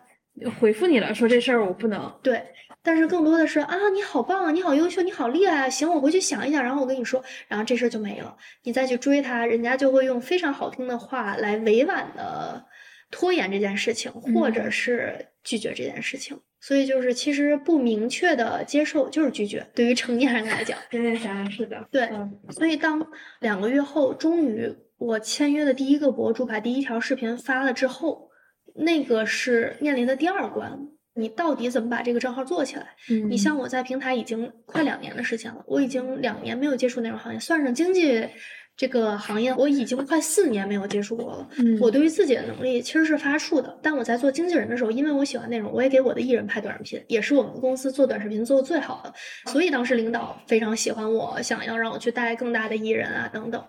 [0.60, 2.14] 回复你了，说这事儿我不能。
[2.22, 2.42] 对，
[2.88, 8.34] 但是更多的是啊，你好棒，你好优秀，你好厉害，行，我回去想一想，然后我跟你说，然后这事儿就没了。
[8.62, 12.64] 你再去追他，人家就会用非常好听的话来委婉的
[13.10, 16.40] 拖延这件事情，或者是拒绝这件事情。
[16.60, 19.66] 所以就是，其实不明确的接受就是拒绝。
[19.74, 22.08] 对于成年人来讲， 真的想想是的，对。
[22.48, 23.06] 所以当
[23.40, 28.30] 两个月后，终于我签约的第一个博主把第一条视频发了之后，
[28.74, 30.88] 那个是面临的第二关，
[31.18, 32.86] 你到底怎么把这个账号做起来？
[33.10, 38.28] 嗯，你像我在平台已经快两年的时间了，我已经两年没有接触内容行业，算上经济。
[38.76, 41.48] 这个行业我已经快四年没有接触过了。
[41.58, 43.76] 嗯，我对于自己的能力其实是发怵的。
[43.82, 49.12] 但我在做经纪人的时候，因为我喜欢内容，我也给我的艺人拍短视频，也是我们公司做短视频做的最好的。
[49.50, 53.60] 所以当时领导非常喜欢我，想要让我去带更大的艺人啊等等。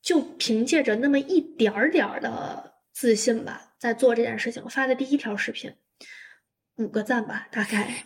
[0.00, 4.66] 就凭借着那么一点儿点儿的自信吧，在做这件事情。
[4.70, 5.70] 发的第一条视频，
[6.84, 8.04] 五个赞吧，大概。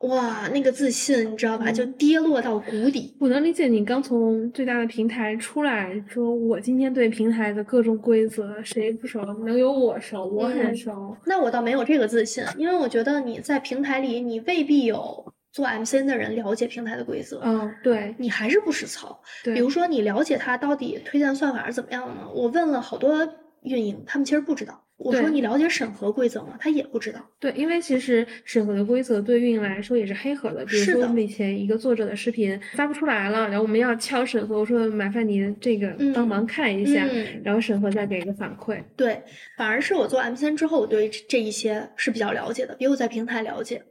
[0.00, 1.72] 哇，那个自信你知道吧？
[1.72, 3.16] 就跌落到谷底。
[3.18, 11.16] 我能理解你刚从最大的平台出来，说我今天对平台的各种规则谁不熟，能有我熟，我很熟。
[11.24, 17.40] 那我倒没有这个自信，因为我觉得你在平台里，你未必有做 MCN 的人了解平台的规则。
[17.42, 19.18] 嗯，对，你还是不实操。
[19.42, 22.28] 对，比如说你了解它到底推荐算法是怎么样的吗？
[22.34, 23.26] 我问了好多
[23.62, 24.82] 运营，他们其实不知道。
[24.98, 26.56] 我说你了解审核规则吗？
[26.58, 27.20] 他也不知道。
[27.38, 30.64] 对，因为其实审核的规则对运营来说也是黑盒的。
[30.64, 37.06] 比如说我们以前一个作者的视频发不出来了，然后我们要敲审核，我说麻烦您这个帮忙看一下，
[37.44, 38.82] 然后审核再给一个反馈。
[38.96, 39.22] 对，
[39.58, 43.82] 反而是我做 M 三之后，我对这一些是比较了解的，比我在平台了解。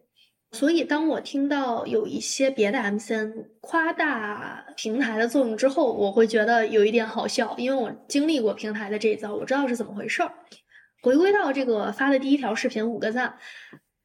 [0.53, 10.31] 所以当我听到有一些别的 MCN 夸大平台的作用之后，我会觉得有一点好笑，因为我经历过平台的这一遭，我知道是怎么回事儿。
[11.05, 13.37] 回归到这个发的第一条视频五个赞，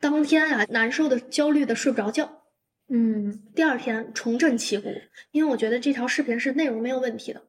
[0.01, 2.42] 当天啊难受的、焦虑的睡不着觉，
[2.88, 4.92] 嗯，第二天重振旗鼓，
[5.30, 7.42] 因为我觉得这条视频是内容没有问题的。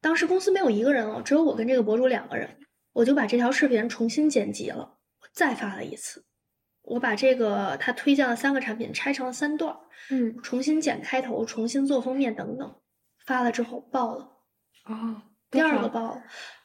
[0.00, 2.56] 当时公司没有一个人哦，只有我跟这个博主两个人，
[2.92, 4.98] 我就把这条视频重新剪辑了，
[5.32, 6.24] 再发了一次。
[6.82, 9.76] 我把这个他推荐了三个产品拆成了三段，
[10.10, 12.74] 嗯，重新剪开头，重新做封面等等，
[13.24, 14.28] 发了之后爆了，
[14.86, 15.22] 哦，
[15.52, 16.22] 第二个爆了，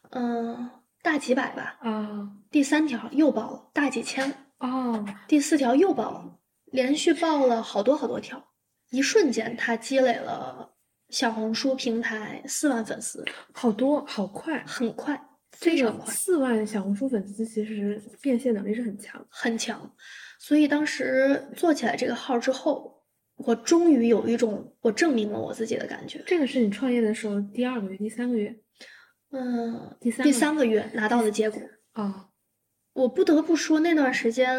[0.09, 0.71] 嗯。
[1.03, 6.39] 大几百吧，啊，第三条又爆了，大几千，哦，第四条又爆了，
[6.71, 8.41] 连续爆了好多好多条，
[8.89, 10.73] 一瞬间他积累了
[11.09, 19.93] 小红书平台四万粉丝，好多，好快，很快，非常快，四万小红书粉丝其实变现能力是很强，很强，
[20.39, 23.03] 所以当时做起来这个号之后，
[23.35, 26.23] 我终于有一种我证明了我自己的感觉。
[26.25, 28.57] 这个是你创业的时候第二个月、第三个月。
[29.33, 31.59] 嗯，第三第三个月拿到的结果
[31.93, 32.29] 啊，
[32.93, 34.55] 我不得不说那段时间，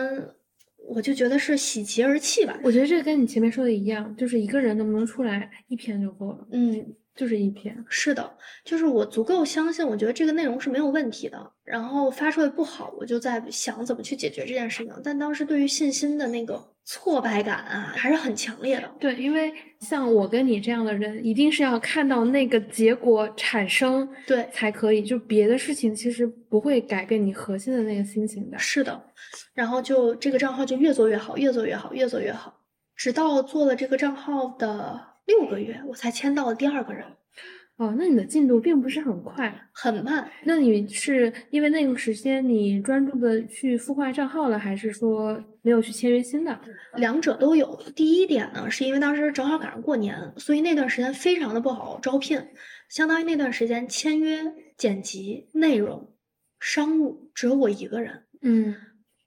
[0.88, 2.58] 我就觉得是喜极而泣吧。
[2.64, 6.48] 我觉得这跟你前面说的一样，就是一个人能不能出来一篇就够了。
[6.50, 7.84] 嗯，就是一篇。
[7.88, 11.52] 是的，就是我足够相信，我觉得这个内容是没有问题的。
[11.62, 14.92] 然后发出来不好，我就在想怎么去解决这件事情。
[15.04, 16.73] 但当时对于信心的那个。
[16.84, 18.90] 挫败感啊，还是很强烈的。
[19.00, 25.02] 对，因为像我跟你这样的人，一定是要看到那个结果产生，对才可以。
[25.02, 28.58] 就别的事情其实不会改变你核心的那个心情的。
[28.58, 29.02] 是的，
[29.54, 32.60] 然后就这个账号就越做越好，越做越好，越做越好，
[32.94, 37.06] 直到做了这个账号的六个月，我才签到了第二个人。
[37.76, 40.30] 哦，那你的进度并不是很快，很慢。
[40.44, 46.56] 那你是因为那个时间你专注的去孵化账号了，还是说没有去签约新的？
[46.94, 47.76] 两者都有。
[47.96, 52.40] 第一点呢，是因为当时正好赶上过年，所以那段时间非常的不好招聘，
[52.88, 54.40] 相当于那段时间签约、
[54.76, 56.14] 剪辑、内容、
[56.60, 58.76] 商务只有我一个人，嗯，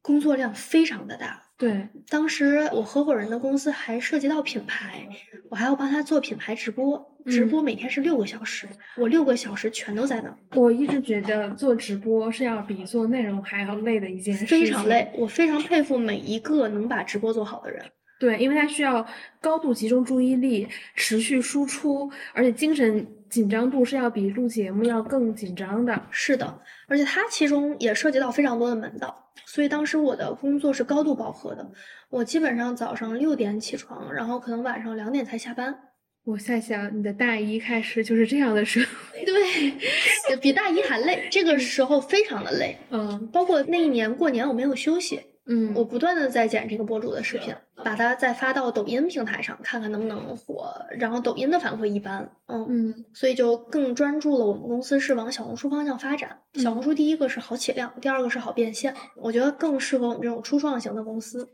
[0.01, 1.46] 工作量非常的大。
[1.57, 5.07] 对，当时我合伙人的公司还涉及到品牌，
[5.49, 15.11] 我还要帮他做品牌直播，直嗯播每天是六个小时，我六个小时全都在那儿，我一直觉得做直播是要比做内容还要累的一件事情，非常累。
[15.15, 17.83] 我非常佩服每一个能把直播做好的人。
[18.19, 19.05] 对，因为他需要
[19.41, 25.99] 高度集中注意力，持续输出，而且精神紧张度是要比录节目要更紧张的。
[26.11, 31.69] 是的，而且它其中也涉及到非常多的门道，所以当时我的工作是高度饱和的。
[32.09, 35.77] 我基本上早上六点起床，然后可能晚上两点才下班。
[36.23, 42.77] 我在想，你的大一开始就是这样的生活，对， 比大一还累，这个时候非常的累。
[42.89, 50.73] 嗯包括那一年过年我没有休息，嗯，我不断的在剪这个博主的视频，把它再发到抖音平台上，看看能不能火。
[50.97, 54.45] 然后抖音的反馈一般，嗯，嗯所以就更专注了。
[54.45, 61.47] 我们公司是往小红书方向发展，小红书第一个是好起量，第二个是好变现，我觉得更适合我们这种初创型的公司。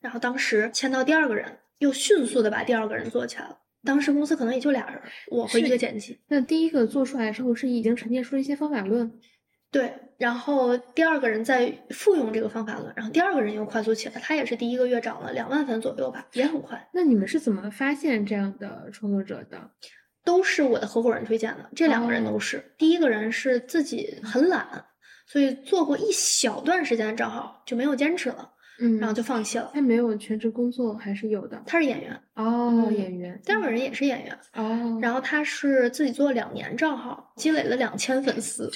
[0.00, 3.58] 然后当时签到第二个人，又迅速的把第二个人做起来了。
[3.84, 4.98] 当时公司可能也就俩人，
[5.30, 6.18] 我和一是个剪辑。
[6.28, 9.12] 那第一个做出来之后是已经沉淀出了一些方法论，
[9.74, 19.58] 对，然后第二个人在复用这个方法论，然后第二个人又快速起来，他也是第一个月涨了两万粉左右吧，也很快，那你们是怎么发现这样的创作者的？
[20.24, 22.64] 都是我的合伙人推荐的，这两个人哦都是。
[22.78, 24.64] 第一个人是自己很懒，
[25.26, 28.48] 所以做过一小段时间的账号就没有坚持了，
[28.80, 29.72] 嗯，然后就放弃了。
[29.74, 33.38] 他没有全职工作还是有的他是演员，哦，嗯演员。
[33.44, 38.70] 第二个人也是演员，哦，然后他是自己做了两年账号，积累了两千粉丝。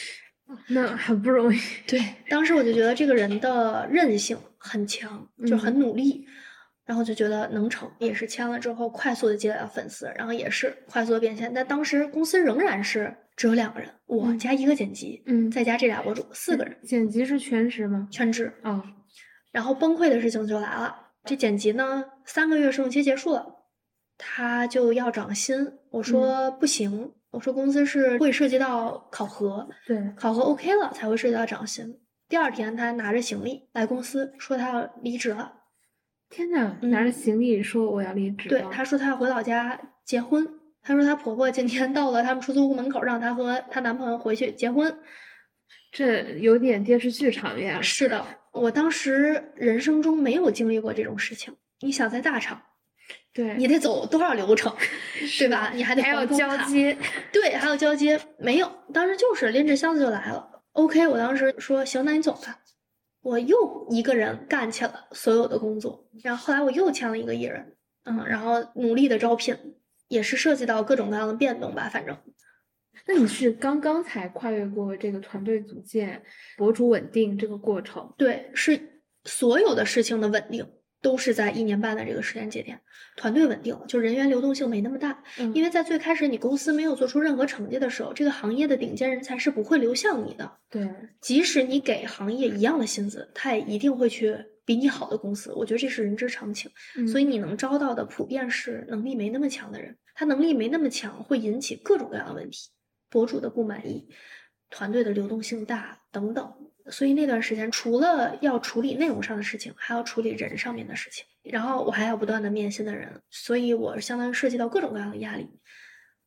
[0.69, 1.59] 那很不容易。
[1.87, 6.27] 对，当时我就觉得这个人的韧性很强，就嗯很努力，
[6.85, 11.53] 然后就觉得能成，也是签了之后快速的积累了粉丝，然后也是快速的变现。
[11.53, 18.09] 但当时公司仍然是只有两个人，我嗯加一个剪辑，嗯，再加这俩博主，四个人剪辑是全职吗？
[18.11, 18.53] 全职。
[18.63, 18.83] 哦，
[19.53, 23.47] 然后崩溃的事情就来了，这剪辑呢三个月试用期结束了，
[24.17, 31.99] 他就要涨薪，我说不行，我说公司是会涉及到考核，对，考核 OK 了才会涉及到涨薪。
[32.29, 35.53] 第二天，他拿着行李来公司，说他要离职了。
[36.31, 40.47] 天呐，嗯拿着行李说我要离职对，了他说他要回老家结婚。
[40.81, 44.97] 她说她婆婆今天到了他们出租屋门口，让她和她男朋友回去结婚。
[45.93, 47.83] 这有点电视剧场面。
[47.83, 51.55] 是的，我当时人生中没有经历过这种事情。
[51.81, 52.63] 你想在大厂，
[53.33, 54.75] 对，你得走多少流程，
[55.39, 55.71] 对吧？
[55.75, 56.97] 你还得还要交接。
[57.33, 60.63] 对，还有交接，没有，当时就是拎着箱子就来了。
[60.73, 62.59] OK，我当时说行，那你走吧。
[63.21, 69.57] 我又一个人干起了所有的工作，然后后来我又签了一个艺人，嗯，然后努力的招聘，
[70.07, 72.17] 也是涉及到各种各样的变动吧，反正
[73.07, 76.23] 那你是刚刚才跨越过这个团队组建、
[76.57, 78.15] 博主稳定这个过程？
[78.17, 80.67] 对，是所有的事情的稳定
[81.01, 82.81] 都是在一年半的这个时间节点，
[83.17, 90.51] 团队稳定了，就人员流动性没那么大，嗯因为在最开始你公司没有做出任何成绩的时候，这个行业的顶尖人才是不会流向你的。
[90.69, 90.89] 对，
[91.21, 95.53] 即使你给行业一样的薪资，他也一定会去比你好的公司。
[95.53, 96.71] 我觉得这是人之常情，
[97.07, 99.97] 所以以你能招到的普遍是能力没那么强的人。
[100.15, 102.71] 他能力没那么强，会引起各种各样的问题，
[103.09, 104.09] 博主的不满意，
[104.69, 106.53] 团队的流动性大等等。
[106.91, 115.49] 所以那段时间，除了要处理内容上的事情，还要处理人上面的事情，然后我还要不断的面新的人，所以我相当于涉及到各种各样的压力。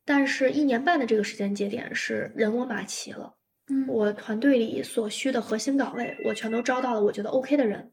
[0.04, 3.34] 但是，一年半的这个时间节点是人我马齐了。
[3.68, 7.92] 嗯我团队里所需的核心岗位，我全都招到了我觉得 OK 的人。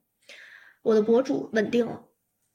[0.82, 2.04] 我的博主稳定了，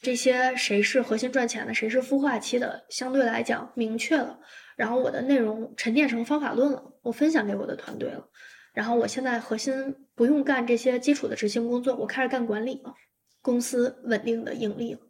[0.01, 4.41] 这些谁是核心赚钱的，谁是孵化期的，相对来讲明确了。
[4.77, 8.29] 然后我的内容沉淀成方法论了，我分享给我的团队了。
[8.75, 12.93] 然后我现在核心不用干这些基础的执行工作，我开始干管理了，
[13.41, 15.01] 公司稳定的盈利了，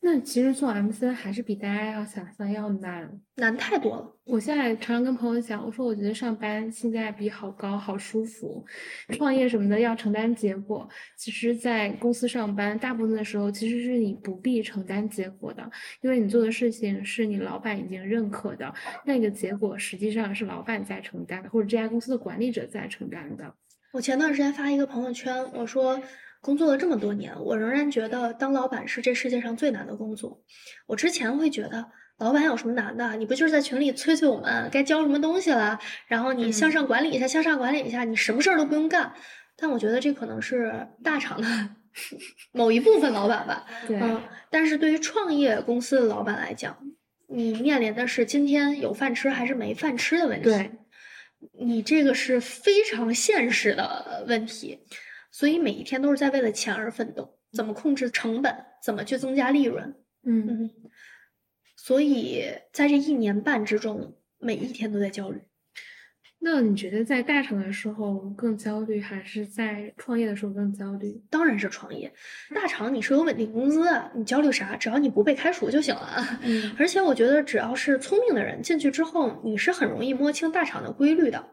[0.00, 3.20] 那其实做 MC 还是比大家要想象要难。
[3.34, 4.16] 难太多了。
[4.24, 8.64] 我现在常常跟朋友讲，我说我觉得上班性价比好高，好舒服。
[9.10, 15.68] 创业什么的要承担结果，其实，在公司上班，大部分的时候其实是你不必承担结果的，
[16.02, 18.72] 因为你做的事情是你老板已经认可的，
[19.04, 23.52] 那个结果实际上是老板在承担的，或者这家公司的管理者在承担的。
[23.92, 26.00] 我前段时间发一个朋友圈，我说
[26.46, 30.40] 工作了这么多年，我仍然觉得当老板是这世界上最难的工作。
[30.86, 31.84] 我之前会觉得
[32.18, 33.16] 老板有什么难的？
[33.16, 35.76] 你不就是在群里催催我们该交什么东西了，
[36.06, 39.12] 然后你向嗯上管理一下，向上管理一下，你什么事儿都不用干。
[39.56, 41.48] 但我觉得这可能是大厂的
[42.52, 43.66] 某一部分老板吧。
[43.88, 46.78] 对，嗯，但是对于创业公司的老板来讲，
[47.26, 50.44] 你面临的是今天有饭吃还是没饭吃的问题。
[50.44, 50.70] 对，
[51.58, 54.78] 你这个是非常现实的问题，
[55.38, 59.94] 所以每一天都是在为了钱而奋斗，怎么控制成本，怎么去增加利润。
[60.24, 60.70] 嗯嗯，
[61.76, 65.42] 所以在这一年半之中，每一天都在焦虑。
[66.38, 71.22] 那你觉得在大厂的时候更焦虑，还是在创业的时候更焦虑？
[71.28, 72.10] 当然是创业，
[72.54, 74.74] 大厂你是有稳定工资的，你焦虑啥？
[74.74, 76.40] 只要你不被开除就行了。
[76.44, 81.44] 嗯而且我觉得，只要是聪明的人进去之后，你是很容易摸清大厂的规律的。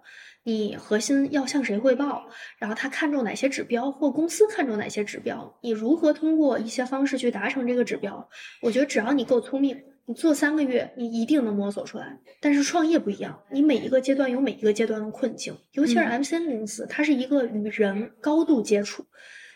[0.45, 2.27] 你核心要向谁汇报，
[2.57, 8.29] 然后他看重哪些指标，或公司看重哪些指标，你如何通过一些方式去达成这个指标？
[8.61, 12.19] 我觉得只要你够聪明，你做三个月，你一定能摸索出来。
[12.41, 19.05] 但是创业不一样，你每一个阶段有每一个阶段的困境，尤其是嗯 MCN 公司，它是一个与人高度接触、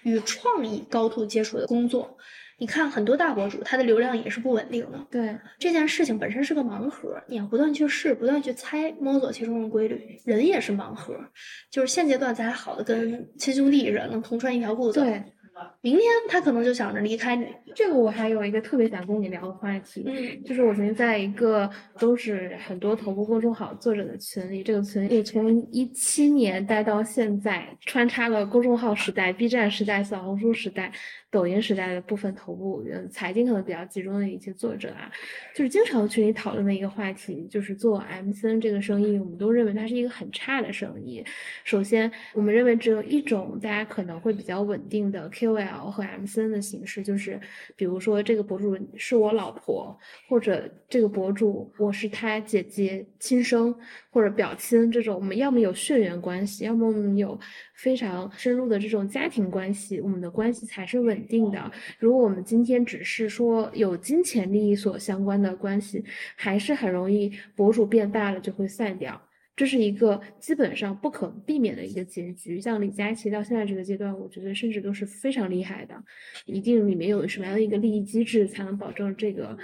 [0.04, 2.18] 与创意高度接触的工作。
[2.60, 5.00] 你看很多大博主，他的流量也是不稳定的。
[5.12, 10.20] 对，这件事情本身是个盲盒，你要不断去试，不断去猜，摸索其中的规律。
[10.26, 11.16] 人也是盲盒，
[11.70, 15.00] 就是现阶段咱还好的跟亲兄弟似的，能同穿一条裤子。
[15.00, 15.24] 对，
[15.82, 17.48] 明天他可能就想着离开你。
[17.76, 30.92] 这个我还有一个特别想跟你聊的话题，嗯就是我曾经在一个都是很多头部公众号作者的群里，这个群也从一七年待到现在，穿插了公众号时代、B 站时代、小红书时代、
[31.30, 35.12] 抖音时代的部分头部，嗯，财经可能比较集中的一些作者啊，
[35.54, 41.24] 就是经常群里讨论的一个话题，就是做 MCN 这个生意，我们都认为它是一个很差的生意。
[41.66, 47.40] 首先，我们认为只有一种大家可能会比较稳定的 KOL 和 MCN 的形式，就是
[47.76, 49.98] 比如说这个博主是我老婆，
[50.30, 53.76] 或者这个博主我是他姐姐亲生
[54.10, 57.38] 或者表亲这种，我们要么有血缘关系，要么我们有
[57.78, 61.72] 非常深入的这种家庭关系，我们的关系才是稳定的。
[62.00, 66.04] 如果我们今天只是说有金钱利益所相关的关系，
[66.36, 69.22] 还是很容易博主变大了就会散掉。
[69.58, 72.62] 这是一个基本上不可避免的一个结局。
[72.62, 75.96] 像李佳琦到现在这个阶段，我觉得甚至都是非常厉害的，
[76.46, 79.58] 一定里面有什么样的一个利益机制才能保证这个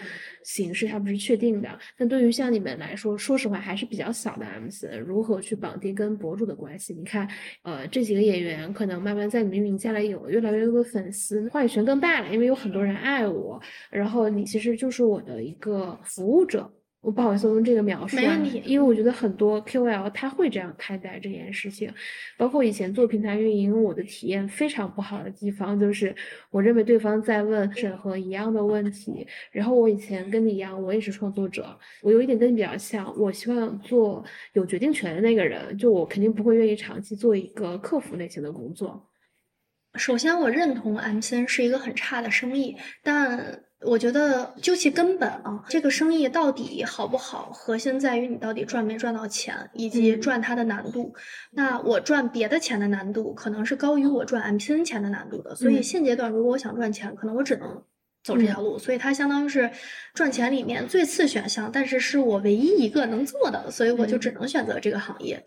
[0.44, 1.70] 形式它不是确定的。
[1.96, 6.96] 但对于像你们来说，说实话还是比较小的 MC，如何去绑定跟博主的关系？
[6.96, 7.30] 你看，
[7.62, 16.74] 呃，这几个演员可能慢慢在你们名下来有越来越多的粉丝，话语权更大了，因为有很多人爱我，然后你其实就是我的一个服务者。
[17.04, 21.94] 我不好意思用这个描述、啊，没问题因为我觉得很多 KOL 他会这样看待这件事情，
[22.38, 26.16] 包括以前做平台运营，我的体验非常不好的地方就是，
[26.50, 34.24] 我认为对方在问审核一样的问题，然后我以前跟你一样，我也是创作者，我有一点跟你比较像，我希望做
[34.54, 39.10] 有决定权的那个人，就我肯定不会愿意长期做一个客服类型的工作。
[39.96, 51.14] 首先，我认同 MCN 是一个很差的生意，但我觉得究其根本啊，这个生意到底好不好，核心在于你到底赚没赚到钱，以及嗯赚它的难度。
[51.52, 55.56] 那我赚别的钱的难度，可能是高于我赚 MCN 钱的难度的。
[55.56, 57.84] 所以嗯现阶段，如果我想赚钱，可能我只能
[58.24, 58.78] 走这条路。
[58.78, 59.70] 所以它相当于是
[60.14, 65.44] 赚钱里面最次选项，但是是我唯一一个能做的，所以我就只嗯能选择这个行业。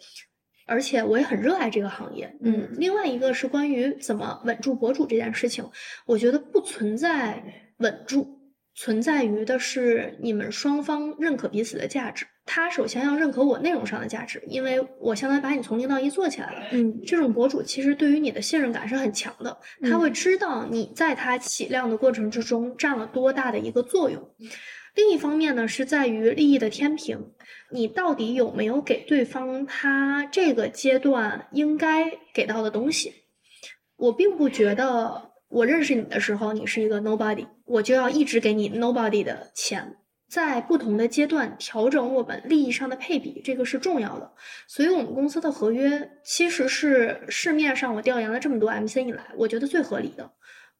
[0.68, 5.64] 而且我也很热爱这个行业，嗯另外一个是关于怎么稳住博主这件事情，
[6.06, 7.40] 我觉得不存在
[7.78, 8.38] 稳住，
[8.74, 12.26] 存在于的是你们双方认可彼此的价值。
[12.48, 16.60] 他首先要认可我内容上的价值，因为我相当于把你从零到一做起来了。
[16.70, 24.30] 嗯这种博主其实对于你的信任感是很强的，他会嗯知道你在他起量的过程之中占了多大的一个作用。
[24.94, 27.32] 另一方面呢，是在于利益的天平，
[27.72, 33.12] 你到底有没有给对方他这个阶段应该给到的东西？
[33.96, 39.96] 我并不觉得我认识你的时候你是一个 nobody，我就要一直给你 nobody 的钱。
[40.28, 44.32] 在不同的阶段调整我们利益上的配比，这个是重要的。
[44.66, 50.28] 所以，我们公司的合约其实是市面上我调研了这么多 MC 以来，我觉得最合理的。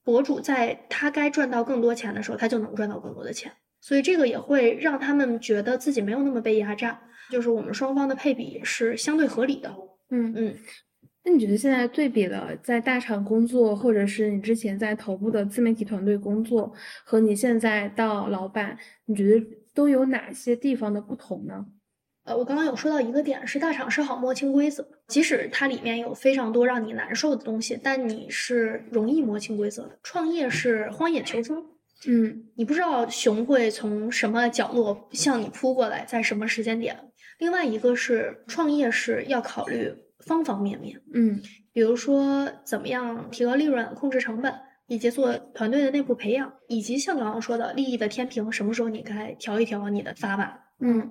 [0.03, 3.53] 博主在他该赚到更多钱的时候，他就能赚到更多的钱。
[3.81, 7.01] 所以，这个也会让他们觉得自己没有那么被压榨，
[7.31, 9.73] 就是我们双方的配比是相对合理的。
[10.11, 10.57] 嗯嗯。
[11.29, 16.73] 那你觉得现在对比了在大厂工作，或者是你之前在头部的自媒体团队工作，
[17.05, 21.67] 和你现在到老板，你觉得都有哪些地方的不同呢？
[22.27, 29.99] 呃，我刚刚有说到一个点，是大厂是好摸清规则，即使它里面有非常多让你难受的东西，但你是容易摸清规则的。
[30.05, 31.61] 创业是荒野求生，
[32.07, 36.97] 嗯你不知道熊会从什么角落向你扑过来，在什么时间点。
[37.41, 39.93] 另外一个是创业是要考虑
[40.27, 41.41] 方方面面，嗯
[41.73, 44.53] 比如说怎么样提高利润、控制成本，
[44.87, 51.11] 以及做团队的内部培养，以及像刚刚说的利益的天平，什么时候你该调一调你的砝码，嗯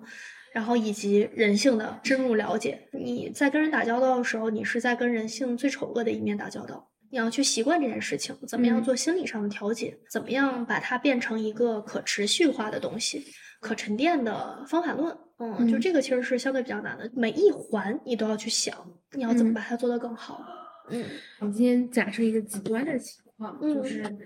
[0.53, 2.87] 然后以及人性的深入了解。
[2.93, 6.89] 你在跟人打交道的时候，你是在跟人性最丑恶的一面打交道。
[7.11, 13.25] 你要去习惯这件事情，怎么样嗯做心理上的调节，怎么样把它变成一个可持续化的东西，
[13.59, 15.15] 可沉淀的方法论。
[15.37, 18.75] 嗯，就嗯这个其实是相对比较难的，每一环你都要去想，
[19.13, 20.45] 你要怎么嗯把它做得更好。
[20.89, 21.03] 嗯
[21.39, 24.17] 我们今天假设一个极端的情况，就嗯是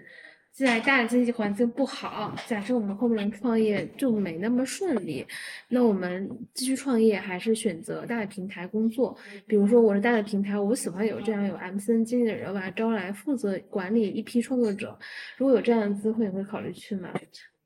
[0.52, 5.26] 在大的经济环境不好，假设我们后面创业就没那么顺利，
[5.70, 9.18] 那我们继续创业还是选择大的平台工作？
[9.48, 15.00] 比如说我是大的平台，我喜欢有这样有 MCN 经理的人，我把他招来负责管理一批创作者。
[15.38, 17.10] 如果有这样的机会，你会考虑去吗？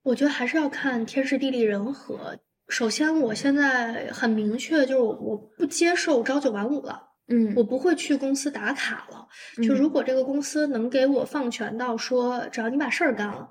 [0.03, 2.37] 我觉得还是要看天时地利人和。
[2.67, 7.09] 首先，我现在很明确，就是我我不接受朝九晚五了。
[7.27, 9.25] 嗯，我不会去公司打卡了。
[9.63, 13.49] 就嗯如果这个公司能给我放权到说，只要你把事儿干了，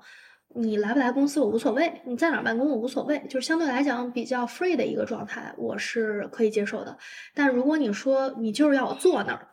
[0.55, 6.95] 你来不来公司我无所谓，你在哪儿办公我无所谓，就是相对来讲比较 free 的一个状态，我是可以接受的。
[7.33, 9.47] 但如果你说你就是要我坐那儿，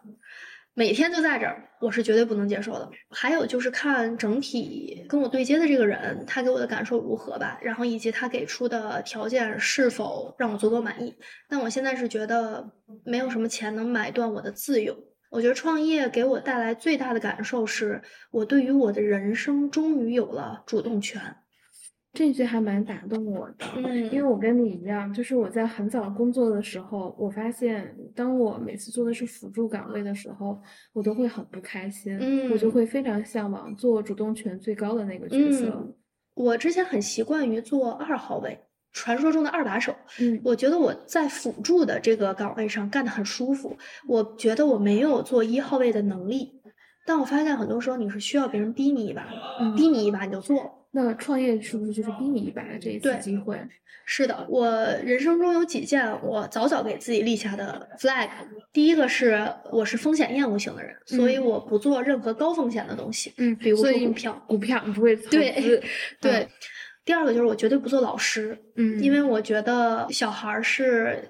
[0.81, 2.91] 每天就在这儿，我是绝对不能接受的。
[3.11, 11.15] 还有就是看整体跟我对接的这个人，他给我的感受如何吧，然后以及他给出的条件是否让我足够满意。
[11.51, 12.67] 但我现在是觉得
[13.05, 14.97] 没有什么钱能买断我的自由。
[15.31, 18.01] 我觉得创业给我带来最大的感受是，
[18.31, 21.21] 我对于我的人生终于有了主动权。
[22.13, 23.65] 这句还蛮打动我的。
[23.77, 30.61] 嗯因为嗯我跟你一样，就是我在很早工作的时候，我发现当我每次做的是辅助岗位的时候，
[30.93, 35.67] 我都会很不开心，嗯我就嗯会非常向往做主动权最高的那个角色。
[35.67, 35.95] 嗯，
[36.35, 38.59] 我之前很习惯于做二号位，
[38.93, 39.95] 传说中的二把手。
[40.19, 43.77] 嗯我觉得我在辅助的这个岗位上干得很舒服，
[44.09, 46.61] 我觉得我没有做一号位的能力。
[47.07, 49.29] 但我发现很多时候你是需要别人逼你一把，
[49.61, 50.80] 嗯逼你一把你就做。
[50.93, 53.59] 那创业是不是就是逼你一把的这一次机会？
[54.05, 54.69] 是的，我
[55.05, 58.29] 人生中有几件我早早给自己立下的 flag。
[58.73, 64.45] 第一个是我是风险厌恶型的人，所以嗯我不做任何高风险的东西，嗯，比如说股票。
[64.49, 65.83] 股票不会投对资，
[66.21, 66.49] 对嗯，
[67.05, 71.23] 第二个就是我绝对不做老师，嗯，因为我觉得小孩儿是，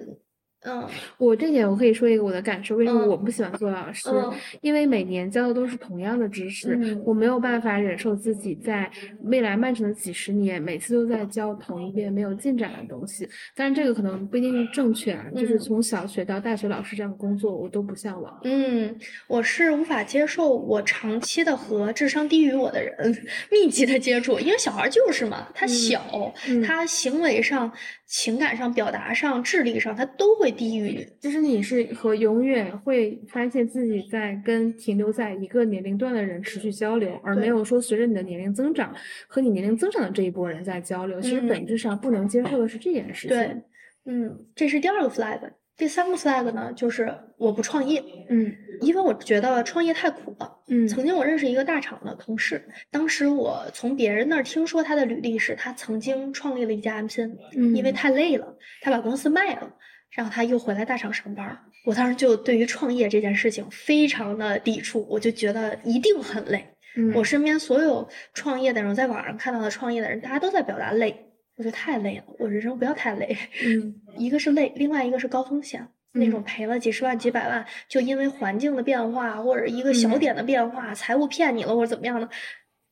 [0.63, 0.87] 嗯
[1.17, 4.09] 我这点我可以说一个我的感受，为什么嗯我不喜欢做老师？
[4.09, 4.31] 嗯
[4.61, 8.89] 因为每年教的都是同样的知识，嗯我没有办法忍受自己在
[9.23, 13.27] 未来漫长的几十年，每次都在教同一遍没有进展的东西。
[13.55, 18.39] 当然，这个可能不一定是正确啊，就是嗯从小学到大学老师这样的工作，我都不向往。
[18.43, 18.95] 嗯，
[19.27, 22.95] 我是无法接受我长期的和智商低于我的人
[23.51, 27.71] 密集的接触，因为小孩儿就是嘛，他嗯小，嗯他行为上、
[28.11, 31.07] 情感上、表达上、智力上，他都会低于你。
[31.17, 38.93] 就是你是和永远会发现自己在跟停留在一个年龄段的人持续交流，而没有说随着你的年龄增长
[39.27, 41.21] 和你年龄增长的这一波人在交流。
[41.21, 43.37] 其实嗯本质上不能接受的是这件事情。
[43.37, 43.61] 对，
[44.03, 45.39] 嗯，这是第二个 flag。
[45.77, 50.57] 第三个 flag 呢，就是我不创业，嗯因为我觉得创业太苦了。
[50.67, 59.73] 嗯曾经我认识一个大厂的同事，当时我从别人那儿听说他的履历是，他曾经创立了一家 MCN，嗯，因为太累了，他把公司卖了，
[60.11, 61.57] 然后他又回来大厂上班儿。
[61.85, 66.67] 我当时就对于创业这件事情非常的抵触，我就觉得一定很累。
[66.95, 71.30] 嗯我身边所有创业的人，在网上看到的创业的人，大家都在表达累，
[71.61, 73.37] 我觉得太累了，我人生不要太累。
[73.63, 75.87] 嗯 一个是累，另外一个是高风险。
[76.13, 82.27] 那种嗯赔了几十万、几百万，就因为环境的变化或者一个小嗯点的变化，财务骗你了或者怎么样的，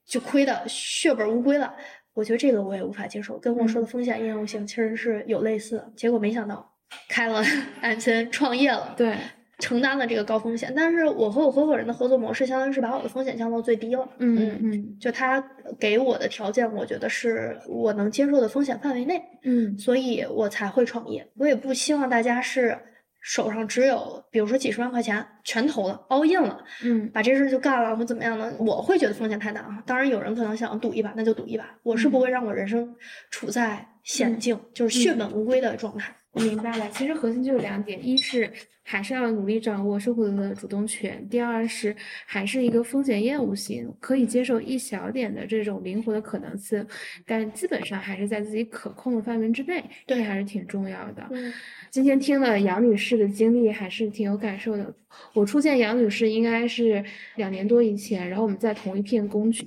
[0.05, 1.75] 就亏的血本无归了。
[2.13, 5.91] 我觉得这个我也无法接受，跟我说的嗯风险厌恶性其实是有类似的。
[5.95, 6.71] 结果没想到
[7.09, 7.43] 开了
[7.81, 9.17] MCN 创业了，对，
[9.59, 10.73] 承担了这个高风险。
[10.75, 14.09] 但是我和我合伙人的合作模式，相当于是把我的风险降到最低了。
[14.17, 15.39] 嗯嗯就他
[15.79, 19.21] 给我的条件，我觉得是我能接受的风险范围内。
[19.43, 21.29] 嗯所以我才会创业。
[21.35, 22.77] 我也不希望大家是
[23.21, 28.53] 手上只有，比如说几十万块钱全投了，all in 了，嗯把这事儿就干了或怎么样呢？
[28.59, 29.83] 我会觉得风险太大啊。
[29.85, 31.65] 当然，有人可能想赌一把，那就赌一把。
[31.83, 32.95] 我是不嗯会让我人生
[33.29, 36.15] 处在险嗯境，就是血嗯本无归的状态。
[36.31, 36.87] 我明白了。
[36.91, 38.49] 其实核心就是两点：一是
[38.91, 46.83] 还是要努力掌握生活的主动权；第二是还是一个风险厌恶型，可以接受一小点的这种灵活的可能性，
[47.23, 51.23] 但基本上还是在自己可控的范围之内，这对还是挺重要的。
[51.29, 51.53] 嗯
[51.91, 54.93] 今天听了杨女士的经历，还是挺有感受的。
[55.33, 57.03] 我初见杨女士应该是
[57.35, 59.65] 两年多以前，然后我们在同一片工区。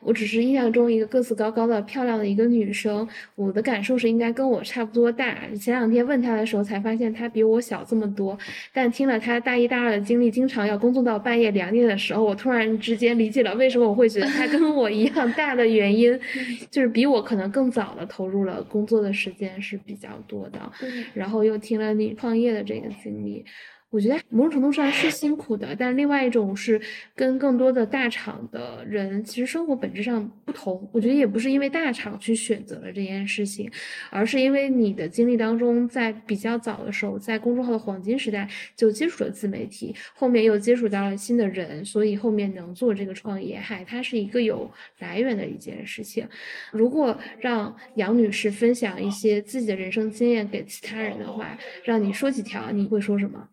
[0.00, 5.46] 我只是印象中一个个子高高的、漂亮的一个女生，我的感受是应该跟我差不多大。
[5.54, 8.38] 前两天问她的时候，才发现她比我小这么多。
[8.72, 16.18] 但听了他大一、大二的经历，经常要工作到半夜两点的时候，我突然之间理解了为什么我会觉得他跟我一样大的原因，
[16.70, 20.58] 就是比我可能更早的投入了工作的时间是比较多的。
[20.82, 23.44] 嗯然后又听了你创业的这个经历，
[23.90, 26.80] 我觉得某种程度上是辛苦的，但另外一种是
[27.14, 30.88] 跟更多的大厂的人其实生活本质上不同。
[30.92, 33.68] 我觉得也不是因为大厂去选择了这件事情，
[34.10, 44.70] 而是因为你的经历当中，在比较早的时候，在公众号的黄金时代就接触了自媒体，后面又接触到了新的人，所以后面能做这个创业，嗨，它是一个有
[45.00, 46.24] 来源的一件事情。
[46.70, 53.48] 如果让杨女士分享一些自己的人生经验给其他人的话，让你说几条，你会说什么？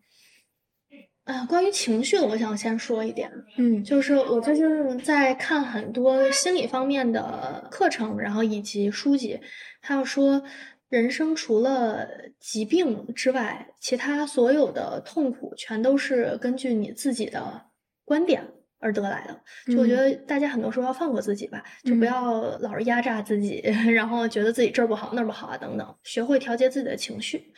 [1.28, 9.38] 啊，关于情绪的，我想先说一点，嗯，就是我最近在看很多心理方面的课程，然后以及书籍，
[9.82, 10.42] 他要说
[10.88, 12.08] 人生除了
[12.40, 17.60] 疾病之外，其他所有的痛苦全都是根据你自己的
[18.06, 18.42] 观点
[18.80, 19.38] 而得来的。
[19.70, 23.60] 就我觉得大家很多时候要放过自己吧，就不要老是压榨自己，
[23.94, 27.52] 然后觉得自己这儿不好那儿不好啊等等，学会调节自己的情绪。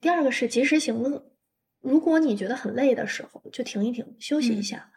[0.00, 1.30] 第二个是及时行乐。
[1.84, 4.90] 如果你觉得很累的时候，就停一停，休息一下。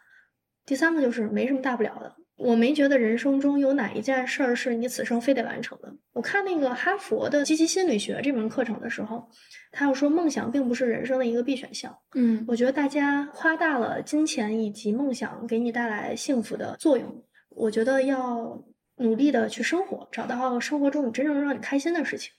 [0.64, 5.94] 第三个就是没什么大不了的，我没觉得人生中有哪一件事儿是你此生非得完成的。
[6.14, 9.28] 我看那个哈佛的积极心理学这门课程的时候，
[9.70, 11.94] 他又说梦想并不是人生的一个必选项。
[12.14, 17.24] 嗯，我觉得大家夸大了金钱以及梦想给你带来幸福的作用。
[17.50, 18.62] 我觉得要
[18.96, 22.32] 努力的去生活，找到生活中你真正让你开心的事情，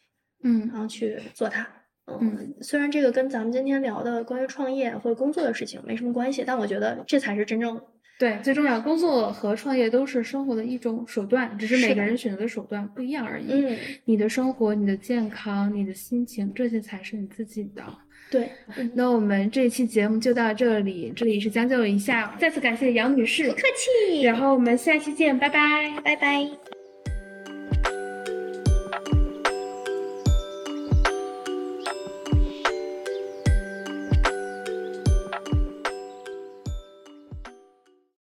[0.44, 1.68] 嗯，然后去做它。
[2.22, 7.80] 嗯，虽然这个跟咱们今天聊的关于创业或者工作的事情没什么关系，但我觉得这才是真正
[8.18, 8.80] 对最重要。
[8.82, 13.52] 工作和创业都是生活的一种手段，只是每个人选择的手段不一样而已。
[13.52, 17.84] 嗯，你的生活、你的健康、你的心情，这些才是你自己的。
[18.32, 18.52] 对，
[18.94, 24.22] 那我们这一期节目就到这里，这里是将就一下，再次感谢杨女士，不客气。
[24.22, 26.79] 然后我们下期见，拜拜，拜拜。